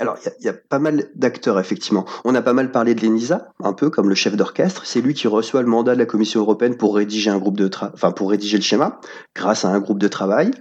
[0.00, 2.04] Alors, il y, a pas mal d'acteurs, effectivement.
[2.24, 4.86] On a pas mal parlé de l'ENISA, un peu comme le chef d'orchestre.
[4.86, 7.68] C'est lui qui reçoit le mandat de la Commission européenne pour rédiger un groupe de
[7.94, 9.00] enfin, pour rédiger le schéma,
[9.34, 10.52] grâce à un groupe de travail.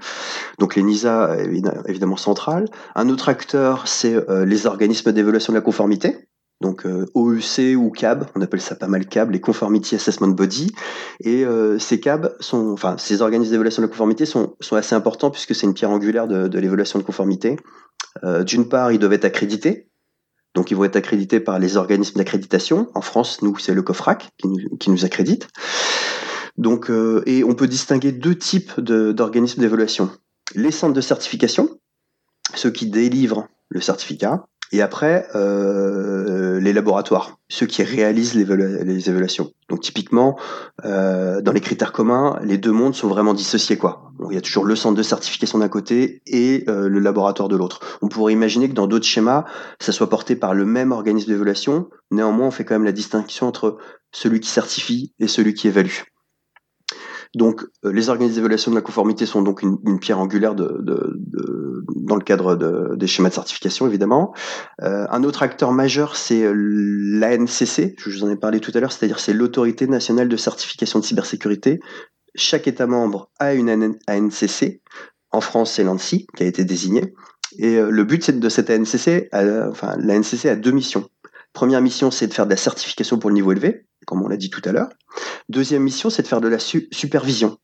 [0.58, 1.38] Donc, l'ENISA,
[1.86, 2.66] évidemment, central.
[2.96, 6.27] Un autre acteur, c'est euh, les organismes d'évaluation de la conformité.
[6.62, 10.72] Donc euh, OEC ou CAB, on appelle ça pas mal CAB, les Conformity Assessment Body.
[11.20, 14.96] Et euh, ces CAB sont, enfin ces organismes d'évaluation de la conformité sont, sont assez
[14.96, 17.58] importants puisque c'est une pierre angulaire de, l'évaluation de conformité.
[18.24, 19.88] Euh, d'une part, ils doivent être accrédités.
[20.56, 22.90] Donc, ils vont être accrédités par les organismes d'accréditation.
[22.96, 25.48] En France, nous, c'est le COFRAC qui nous, qui nous accrédite.
[26.58, 30.10] Donc, euh, et on peut distinguer deux types d'organismes d'évaluation.
[30.56, 31.80] Les centres de certification,
[32.56, 39.52] ceux qui délivrent le certificat, et après, euh, les laboratoires, ceux qui réalisent les, évaluations.
[39.70, 40.38] Donc typiquement,
[40.84, 43.78] euh, dans les critères communs, les deux mondes sont vraiment dissociés.
[43.78, 44.12] quoi.
[44.30, 47.56] il y a toujours le centre de certification d'un côté et euh, le laboratoire de
[47.56, 47.80] l'autre.
[48.02, 49.46] On pourrait imaginer que dans d'autres schémas,
[49.80, 51.88] ça soit porté par le même organisme d'évaluation.
[52.12, 53.78] Néanmoins, on fait quand même la distinction entre
[54.12, 56.02] celui qui certifie et celui qui évalue.
[57.38, 62.24] Donc, euh, les organismes d'évaluation de la conformité sont donc une, pierre angulaire dans le
[62.24, 64.34] cadre des schémas de certification, évidemment.
[64.82, 68.80] Euh, un autre acteur majeur, c'est euh, l'ANCC, je vous en ai parlé tout à
[68.80, 71.80] l'heure, c'est-à-dire c'est l'autorité nationale de certification de cybersécurité.
[72.34, 73.70] Chaque État membre a une
[74.08, 74.82] ANCC.
[75.32, 77.14] En France, c'est l'ANSI qui a été désigné.
[77.60, 81.08] Et le but de cette ANCC, enfin l'ANCC a deux missions.
[81.54, 84.38] Première mission, c'est de faire de la certification pour le niveau élevé, comme on l'a
[84.38, 84.90] dit tout à l'heure.
[85.50, 87.58] Deuxième mission, c'est de faire de la supervision.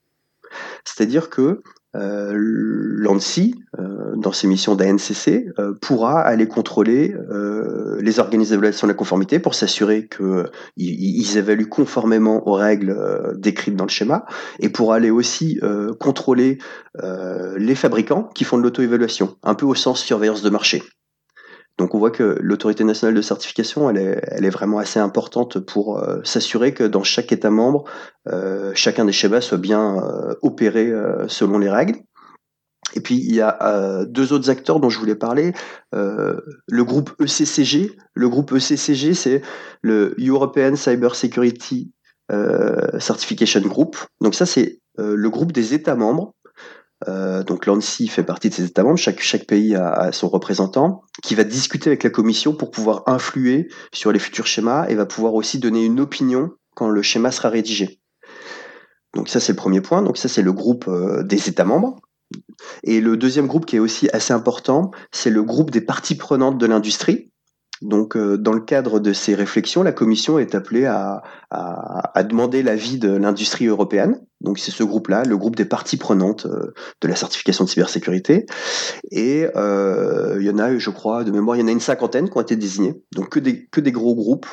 [0.84, 1.63] C'est-à-dire que
[1.95, 8.88] euh, l'ANSI, euh, dans ses missions d'ANCC, euh, pourra aller contrôler euh, les organismes d'évaluation
[8.88, 12.97] de la conformité pour s'assurer qu'ils évaluent conformément aux règles
[13.38, 14.25] décrites dans le schéma
[14.60, 15.60] et pour aller aussi
[15.99, 16.58] contrôler
[17.58, 20.84] les fabricants qui font de l'auto-évaluation, un peu au sens surveillance de marché.
[21.77, 25.59] Donc on voit que l'autorité nationale de certification, elle est, elle est vraiment assez importante
[25.59, 27.86] pour euh, s'assurer que dans chaque État membre,
[28.27, 30.91] euh, chacun des schémas soit bien euh, opéré
[31.27, 31.99] selon les règles.
[32.95, 35.53] Et puis il y a deux autres acteurs dont je voulais parler.
[35.91, 37.97] le groupe ECCG.
[38.13, 39.41] Le groupe ECCG, c'est
[39.81, 41.91] le European Cyber Security
[42.99, 43.97] Certification Group.
[44.21, 46.36] Donc ça, c'est le groupe des États membres
[47.07, 51.35] euh, donc l'ANSI fait partie de ces États membres, chaque, pays a, son représentant, qui
[51.35, 55.33] va discuter avec la Commission pour pouvoir influer sur les futurs schémas et va pouvoir
[55.33, 57.99] aussi donner une opinion quand le schéma sera rédigé.
[59.13, 61.99] Donc ça c'est le premier point, donc ça c'est le groupe euh, des États membres.
[62.83, 66.57] Et le deuxième groupe qui est aussi assez important, c'est le groupe des parties prenantes
[66.57, 67.31] de l'industrie.
[67.84, 71.22] Donc, euh, dans le cadre de ces réflexions, la Commission est appelée à,
[72.24, 74.22] demander l'avis de l'industrie européenne.
[74.41, 78.46] Donc, c'est ce groupe-là, le groupe des parties prenantes euh, de la certification de cybersécurité.
[79.12, 81.82] Et euh, il y en a, je crois, de mémoire, il y en a une
[81.82, 82.96] cinquantaine qui ont été désignés.
[83.13, 84.48] Donc, que des, gros groupes,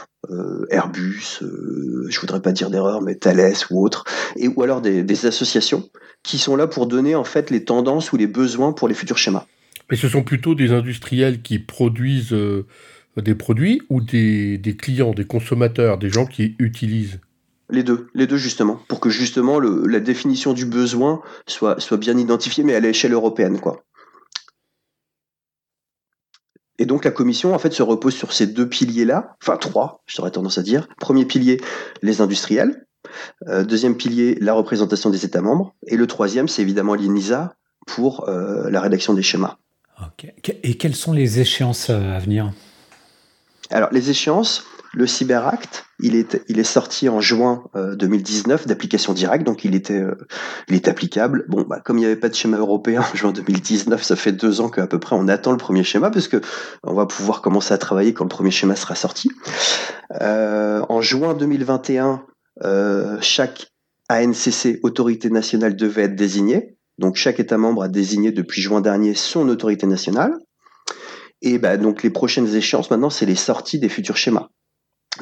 [0.70, 4.04] Airbus, je voudrais pas dire d'erreur, mais Thales ou autres,
[4.36, 5.88] et ou alors des, des associations
[6.22, 9.18] qui sont là pour donner en fait les tendances ou les besoins pour les futurs
[9.18, 9.46] schémas.
[9.88, 12.34] Mais ce sont plutôt des industriels qui produisent
[13.16, 17.20] des produits ou des, des, clients, des consommateurs, des gens qui utilisent
[17.72, 21.98] les deux, les deux justement, pour que justement le, la définition du besoin soit, soit
[21.98, 23.84] bien identifiée, mais à l'échelle européenne, quoi.
[26.78, 30.30] Et donc la commission en fait se repose sur ces deux piliers-là, enfin trois, j'aurais
[30.30, 30.88] tendance à dire.
[30.98, 31.60] Premier pilier,
[32.02, 32.86] les industriels.
[33.48, 35.74] Euh, deuxième pilier, la représentation des États membres.
[35.86, 37.54] Et le troisième, c'est évidemment l'INISA
[37.86, 39.58] pour euh, la rédaction des schémas.
[40.62, 42.52] Et quelles sont les échéances euh, à venir?
[43.70, 48.68] Alors, les échéances, le Cyber Act, il est, il est sorti en juin 2019 euh,
[48.68, 50.16] d'application directe, donc il était, euh,
[50.68, 51.44] il est applicable.
[51.48, 54.32] Bon, bah, comme il n'y avait pas de schéma européen en juin 2019, ça fait
[54.32, 56.40] deux ans qu'à peu près on attend le premier schéma, parce que
[56.82, 59.30] on va pouvoir commencer à travailler quand le premier schéma sera sorti.
[60.20, 62.24] Euh, en juin 2021,
[62.64, 63.68] euh, chaque
[64.08, 66.76] ANCC, autorité nationale, devait être désigné.
[66.98, 70.34] Donc chaque État membre a désigné depuis juin dernier son autorité nationale.
[71.42, 74.50] Et bah, donc les prochaines échéances maintenant, c'est les sorties des futurs schémas.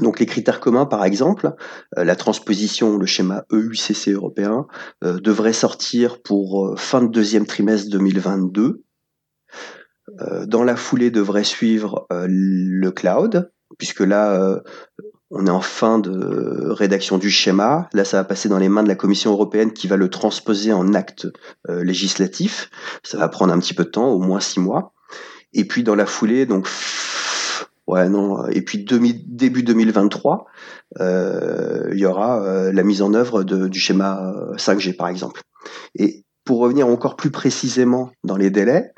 [0.01, 1.55] Donc les critères communs, par exemple,
[1.97, 4.67] euh, la transposition, le schéma EUCC européen,
[5.03, 8.85] euh, devrait sortir pour euh, fin de deuxième trimestre 2022.
[10.47, 14.59] dans la foulée devrait suivre le cloud, puisque là,
[15.31, 17.91] on est en fin de rédaction du schéma.
[17.93, 20.73] Là, ça va passer dans les mains de la Commission européenne qui va le transposer
[20.73, 21.29] en acte
[21.69, 22.71] législatif.
[23.03, 24.95] Ça va prendre un petit peu de temps, au moins six mois.
[25.53, 26.69] Et puis dans la foulée, donc
[27.87, 28.85] ouais non, et puis
[29.27, 30.47] début 2023,
[31.01, 35.43] euh, il y aura euh, la mise en œuvre de, du schéma 5G par exemple.
[35.95, 38.93] Et pour revenir encore plus précisément dans les délais,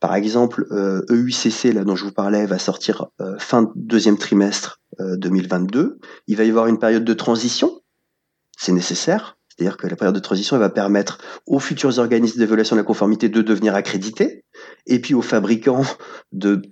[0.00, 4.80] par exemple, euh, EUCC, là dont je vous parlais, va sortir euh, fin deuxième trimestre
[4.98, 5.98] 2022.
[6.26, 7.80] Il va y avoir une période de transition,
[8.56, 9.35] c'est nécessaire.
[9.56, 13.28] C'est-à-dire que la période de transition va permettre aux futurs organismes d'évaluation de la conformité
[13.28, 14.44] de devenir accrédités,
[14.86, 15.84] et puis aux fabricants
[16.32, 16.62] de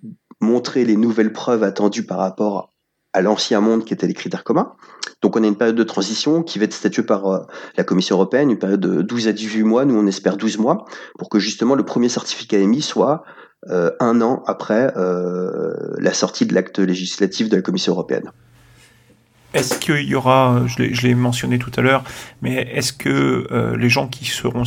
[0.41, 2.75] montrer les nouvelles preuves attendues par rapport
[3.15, 4.75] à l'ancien monde qui étaient les critères communs.
[5.23, 7.39] Donc on a une période de transition qui va être statuée par euh,
[7.77, 10.85] la Commission européenne, une période de 12 à 18 mois, nous on espère 12 mois,
[11.19, 13.23] pour que justement le premier certificat émis soit
[13.71, 18.31] euh, un an après euh, la sortie de l'acte législatif de la Commission européenne.
[19.55, 22.03] Est-ce qu'il y aura, je l'ai mentionné tout à l'heure,
[22.43, 24.65] mais est-ce que euh, les gens qui seront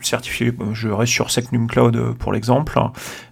[0.00, 2.78] certifiés, euh, je reste sur Secnum Cloud euh, pour l'exemple,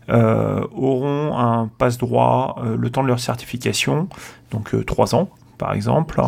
[0.09, 4.09] auront un passe-droit le temps de leur certification,
[4.51, 6.21] donc trois ans par exemple,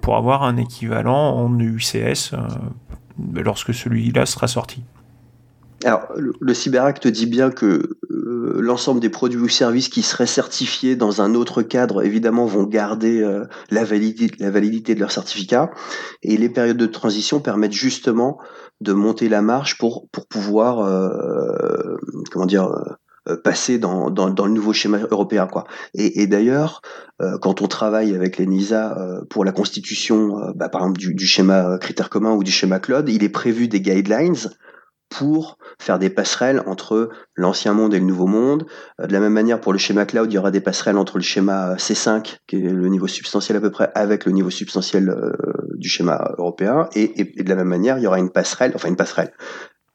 [0.00, 2.34] pour avoir un équivalent en UCS
[3.34, 4.82] lorsque celui-là sera sorti?
[5.84, 10.26] Alors, le, le Cyberact dit bien que euh, l'ensemble des produits ou services qui seraient
[10.26, 15.12] certifiés dans un autre cadre, évidemment, vont garder euh, la, validité, la validité de leur
[15.12, 15.70] certificat.
[16.22, 18.38] Et les périodes de transition permettent justement
[18.80, 21.96] de monter la marche pour, pour pouvoir, euh,
[22.30, 22.70] comment dire,
[23.42, 25.46] passer dans, dans, dans, le nouveau schéma européen.
[25.46, 25.64] Quoi.
[25.94, 26.80] Et, et d'ailleurs,
[27.40, 28.96] quand on travaille avec les NISA
[29.30, 33.08] pour la constitution, bah, par exemple, du, du schéma critère commun ou du schéma cloud,
[33.08, 34.36] il est prévu des guidelines
[35.08, 38.66] pour faire des passerelles entre l'ancien monde et le nouveau monde.
[39.00, 41.18] Euh, de la même manière, pour le schéma cloud, il y aura des passerelles entre
[41.18, 45.08] le schéma C5, qui est le niveau substantiel à peu près, avec le niveau substantiel
[45.08, 45.32] euh,
[45.74, 46.88] du schéma européen.
[46.94, 49.32] Et, de la même manière, il y aura une passerelle, enfin une passerelle.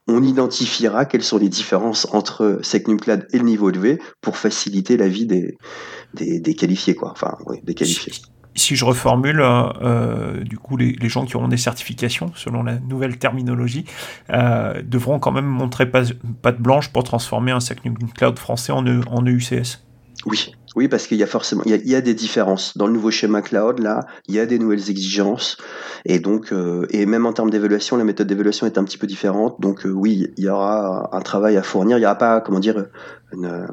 [0.08, 4.98] On identifiera quelles sont les différences entre Secnum Cloud et le niveau élevé pour faciliter
[4.98, 7.12] la vie des qualifiés, quoi.
[7.12, 8.14] Enfin, oui, des qualifiés
[8.56, 12.80] si je reformule, euh, euh, du coup, les, gens qui auront des certifications, selon la
[12.80, 13.86] nouvelle terminologie,
[14.32, 16.04] euh, devront quand même montrer pas,
[16.42, 19.84] patte blanche pour transformer un Secnum Cloud français en, e, EUCS.
[20.26, 23.10] Oui, oui, parce qu'il y a forcément, il y a, des différences dans le nouveau
[23.10, 23.80] schéma cloud.
[23.80, 25.58] Là, il y a des nouvelles exigences,
[26.06, 26.54] et donc,
[26.92, 29.60] et même en termes d'évaluation, la méthode d'évaluation est un petit peu différente.
[29.60, 31.98] Donc, oui, il y aura un travail à fournir.
[31.98, 32.86] Il n'y aura pas, comment dire,
[33.34, 33.66] une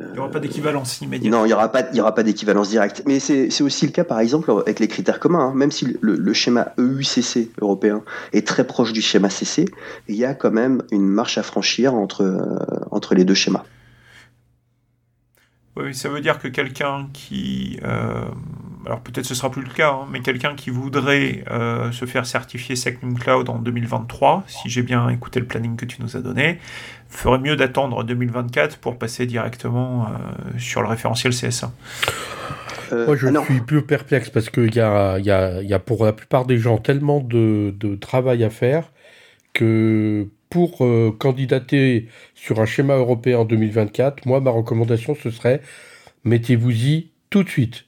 [0.00, 1.32] il n'y aura pas d'équivalence immédiate.
[1.32, 3.02] Non, il n'y aura pas, il y aura pas d'équivalence directe.
[3.06, 5.50] Mais c'est aussi le cas, par exemple, avec les critères communs.
[5.50, 5.54] Hein.
[5.54, 9.66] Même si le, schéma EUCC européen est très proche du schéma CC,
[10.08, 13.62] il y a quand même une marche à franchir entre, euh, entre les deux schémas.
[15.76, 18.24] Oui, ça veut dire que quelqu'un qui, euh,
[18.86, 22.26] alors peut-être ce sera plus le cas, hein, mais quelqu'un qui voudrait euh, se faire
[22.26, 26.20] certifier Secnum Cloud en 2023, si j'ai bien écouté le planning que tu nous as
[26.20, 26.58] donné,
[27.08, 31.72] ferait mieux d'attendre 2024 pour passer directement euh, sur le référentiel CSA.
[32.92, 36.12] Moi, je suis plus perplexe parce qu'il y a, y, a, y a pour la
[36.12, 38.92] plupart des gens tellement de, de travail à faire
[39.52, 40.86] que pour
[41.18, 45.60] candidater sur un schéma européen en 2024, moi, ma recommandation, ce serait
[46.24, 47.86] mettez-vous-y tout de suite.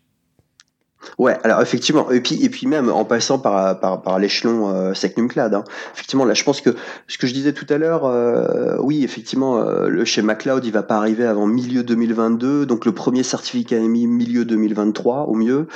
[1.19, 4.95] Ouais, alors effectivement, et puis, et puis même en passant par, par, par l'échelon euh,
[4.95, 5.65] SecNumCloud, hein.
[5.95, 6.71] effectivement, là je pense que
[7.09, 10.73] ce que je disais tout à l'heure, euh, oui, effectivement, euh, le schéma cloud, il
[10.73, 15.35] va pas arriver avant milieu 2022, donc le premier certificat est mis milieu 2023 au
[15.35, 15.67] mieux.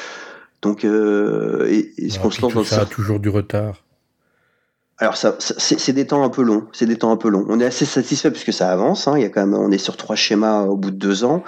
[0.63, 3.83] Donc, euh, et, et ah, pense dans ça a toujours du retard.
[5.01, 7.47] Alors ça, c'est des temps un peu longs, c'est des temps un peu longs.
[7.49, 9.09] On est assez satisfait puisque ça avance.
[9.09, 9.15] Hein.
[9.17, 11.43] Il y a quand même, on est sur trois schémas au bout de deux ans.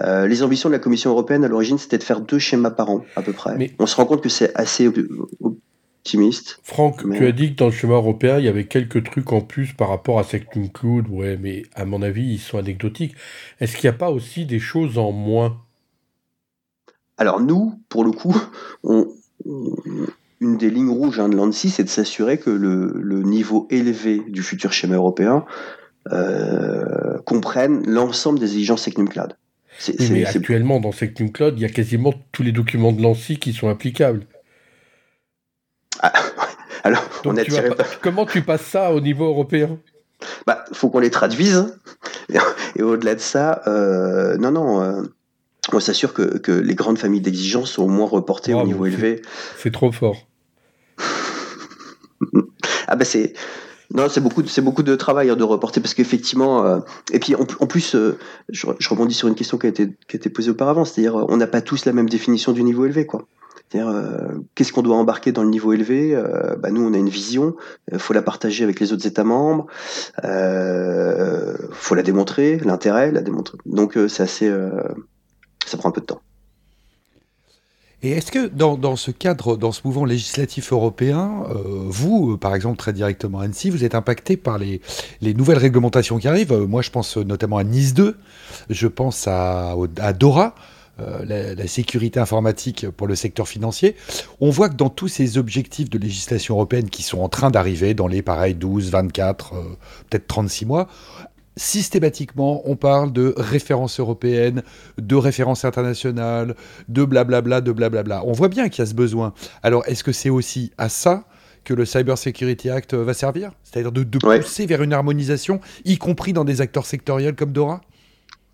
[0.00, 2.88] Euh, les ambitions de la Commission européenne à l'origine, c'était de faire deux schémas par
[2.88, 3.56] an à peu près.
[3.58, 6.60] Mais on se rend compte que c'est assez optimiste.
[6.62, 9.42] Franck, tu as dit que dans le schéma européen, il y avait quelques trucs en
[9.42, 11.04] plus par rapport à Sectum Cloud.
[11.10, 13.16] Ouais, mais à mon avis, ils sont anecdotiques.
[13.60, 15.58] Est-ce qu'il n'y a pas aussi des choses en moins?
[17.18, 18.34] Alors nous, pour le coup,
[18.82, 19.08] on
[20.44, 24.42] une des lignes rouges hein, de l'ANSI, c'est de s'assurer que le, niveau élevé du
[24.42, 25.44] futur schéma européen
[26.12, 29.36] euh, comprenne l'ensemble des exigences Secnum Cloud.
[30.10, 33.54] mais actuellement, dans Secnum Cloud, il y a quasiment tous les documents de l'ANSI qui
[33.54, 34.26] sont applicables.
[36.00, 36.12] Ah,
[36.84, 37.44] alors, on a
[38.02, 39.78] Comment tu passes ça au niveau européen?
[40.46, 41.78] Bah, faut qu'on les traduise.
[42.76, 44.82] Et, au-delà de ça, euh, non, non.
[44.82, 45.02] Euh,
[45.72, 49.22] on s'assure que, les grandes familles d'exigences sont au moins reportées au niveau élevé.
[49.56, 50.26] C'est trop fort.
[52.88, 53.34] Ah bah c'est
[53.92, 56.80] non, c'est beaucoup, c'est beaucoup de travail hein, de reporter parce qu'effectivement, euh,
[57.12, 58.18] et puis en, plus, euh,
[58.48, 61.36] je, rebondis sur une question qui a été, qui a été posée auparavant, c'est-à-dire on
[61.36, 63.26] n'a pas tous la même définition du niveau élevé, quoi.
[63.68, 66.20] C'est-à-dire euh, qu'est-ce qu'on doit embarquer dans le niveau élevé
[66.58, 67.56] bah, Nous, on a une vision,
[67.92, 69.66] il faut la partager avec les autres États membres,
[70.24, 73.58] euh, faut la démontrer, l'intérêt, la démontrer.
[73.66, 74.52] Donc c'est assez,
[75.66, 76.20] ça prend un peu de temps.
[78.04, 82.54] Et est-ce que dans, ce cadre, dans ce mouvement législatif européen, euh, vous, euh, par
[82.54, 84.82] exemple, très directement Annecy, vous êtes impacté par les,
[85.22, 86.52] nouvelles réglementations qui arrivent?
[86.52, 88.14] Euh, Moi, je pense notamment à Nice 2,
[88.68, 89.74] je pense à,
[90.18, 90.54] Dora,
[90.98, 93.96] la, sécurité informatique pour le secteur financier.
[94.38, 97.94] On voit que dans tous ces objectifs de législation européenne qui sont en train d'arriver
[97.94, 99.54] dans les pareils 12, 24,
[100.10, 100.88] peut-être 36 mois,
[101.56, 104.62] systématiquement, on parle de références européennes,
[104.98, 106.54] de références internationales,
[106.88, 108.22] de blablabla, de blablabla.
[108.24, 109.34] On voit bien qu'il y a ce besoin.
[109.62, 111.24] Alors, est-ce que c'est aussi à ça
[111.64, 113.52] que le Cyber Security Act va servir?
[113.62, 117.80] C'est-à-dire de, pousser vers une harmonisation, y compris dans des acteurs sectoriels comme Dora?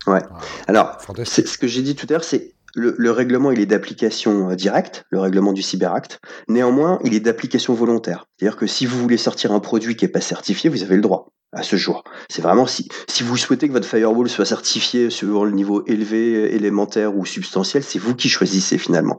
[0.07, 0.21] Ouais.
[0.31, 3.65] Ah, Alors, ce que j'ai dit tout à l'heure, c'est le, le, règlement, il est
[3.65, 6.19] d'application euh, directe, le règlement du Cyber-Act.
[6.47, 8.27] Néanmoins, il est d'application volontaire.
[8.37, 11.01] C'est-à-dire que si vous voulez sortir un produit qui n'est pas certifié, vous avez le
[11.01, 12.03] droit à ce jour.
[12.29, 16.55] C'est vraiment si, si vous souhaitez que votre firewall soit certifié sur le niveau élevé,
[16.55, 19.17] élémentaire ou substantiel, c'est vous qui choisissez finalement.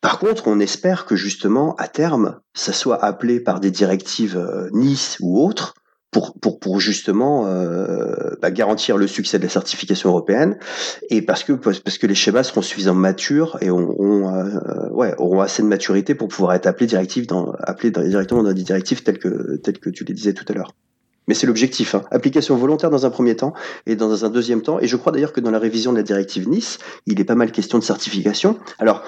[0.00, 4.68] Par contre, on espère que justement, à terme, ça soit appelé par des directives euh,
[4.72, 5.74] Nice ou autres,
[6.10, 10.58] pour, pour, pour justement euh, bah, garantir le succès de la certification européenne
[11.10, 15.40] et parce que parce que les schémas seront suffisamment matures et auront euh, ouais auront
[15.40, 19.18] assez de maturité pour pouvoir être appelés directives dans appelés directement dans des directives telles
[19.18, 20.72] que telles que tu les disais tout à l'heure.
[21.28, 21.94] Mais c'est l'objectif.
[21.94, 22.02] Hein.
[22.10, 23.52] Application volontaire dans un premier temps
[23.86, 24.78] et dans un deuxième temps.
[24.80, 27.34] Et je crois d'ailleurs que dans la révision de la directive Nice, il est pas
[27.34, 28.58] mal question de certification.
[28.78, 29.02] Alors,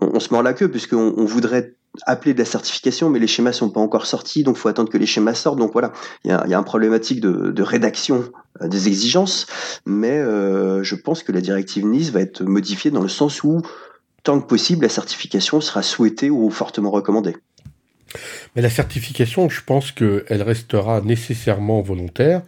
[0.00, 1.74] on, se mord la queue puisqu'on on voudrait
[2.06, 4.98] appeler de la certification, mais les schémas sont pas encore sortis, donc faut attendre que
[4.98, 5.58] les schémas sortent.
[5.58, 5.92] Donc voilà,
[6.24, 8.24] il y a, y a un problématique de, de rédaction
[8.60, 9.46] euh, des exigences,
[9.84, 13.60] mais euh, je pense que la directive Nice va être modifiée dans le sens où,
[14.22, 17.36] tant que possible, la certification sera souhaitée ou fortement recommandée.
[18.54, 22.42] Mais la certification, je pense qu'elle restera nécessairement volontaire,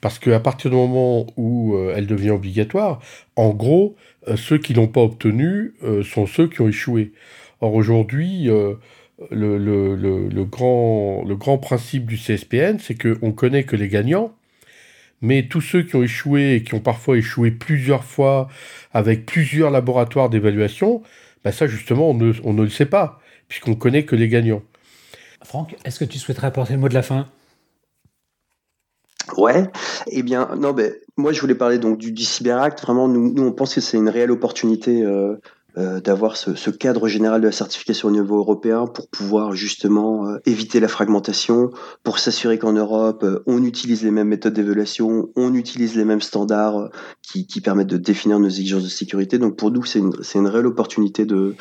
[0.00, 3.00] parce qu'à partir du moment où euh, elle devient obligatoire,
[3.36, 3.96] en gros,
[4.28, 7.12] euh, ceux qui l'ont pas obtenue euh, sont ceux qui ont échoué.
[7.60, 8.48] Or aujourd'hui,
[9.30, 14.34] le, grand, principe du CSPN, c'est qu'on connaît que les gagnants,
[15.22, 18.48] mais tous ceux qui ont échoué et qui ont parfois échoué plusieurs fois
[18.92, 21.02] avec plusieurs laboratoires d'évaluation,
[21.42, 24.62] bah ça justement, on ne, on ne le sait pas, puisqu'on connaît que les gagnants.
[25.44, 27.26] Franck, est-ce que tu souhaiterais apporter le mot de la fin?
[29.36, 29.70] Ouais,
[30.08, 32.82] eh bien, non, ben, moi je voulais parler donc du, du Cyberact.
[32.82, 35.36] Vraiment, nous, nous on pense que c'est une réelle opportunité euh,
[35.76, 40.38] euh, d'avoir ce, cadre général de la certification au niveau européen pour pouvoir justement euh,
[40.46, 41.70] éviter la fragmentation,
[42.04, 46.20] pour s'assurer qu'en Europe, euh, on utilise les mêmes méthodes d'évaluation, on utilise les mêmes
[46.20, 46.90] standards
[47.22, 49.38] qui, permettent de définir nos exigences de sécurité.
[49.38, 51.56] Donc pour nous, c'est une, réelle opportunité de,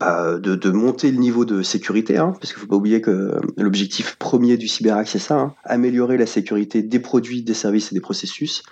[0.00, 4.16] bah, de, monter le niveau de sécurité, hein, parce qu'il faut pas oublier que l'objectif
[4.16, 8.00] premier du CyberAct, c'est ça, hein, améliorer la sécurité des produits, des services et des
[8.00, 8.62] processus.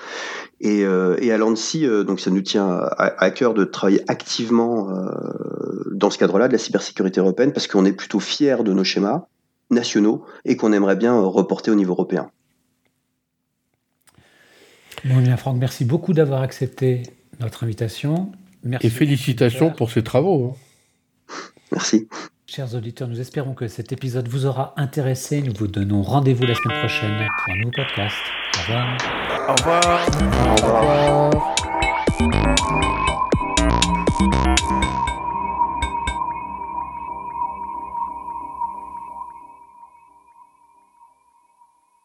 [0.61, 6.19] Et, à l'ANSI, donc ça nous tient à, cœur de travailler activement euh, dans ce
[6.19, 9.27] cadre-là de la cybersécurité européenne, parce qu'on est plutôt fiers de nos schémas
[9.71, 12.31] nationaux et qu'on aimerait bien reporter au niveau européen.
[15.05, 17.03] Bon, bien, Franck, merci beaucoup d'avoir accepté
[17.41, 18.31] notre invitation.
[18.63, 20.55] Merci et félicitations pour ces travaux.
[20.55, 21.35] Hein.
[21.73, 22.09] Merci.
[22.47, 25.41] Chers auditeurs, nous espérons que cet épisode vous aura intéressé.
[25.43, 28.17] Nous vous donnons rendez-vous la semaine prochaine pour un nouveau podcast.
[28.55, 28.99] Au revoir.
[29.49, 30.09] Au revoir.
[30.49, 31.31] Au revoir.
[32.21, 32.91] Au revoir.
[34.31, 35.12] ピッ!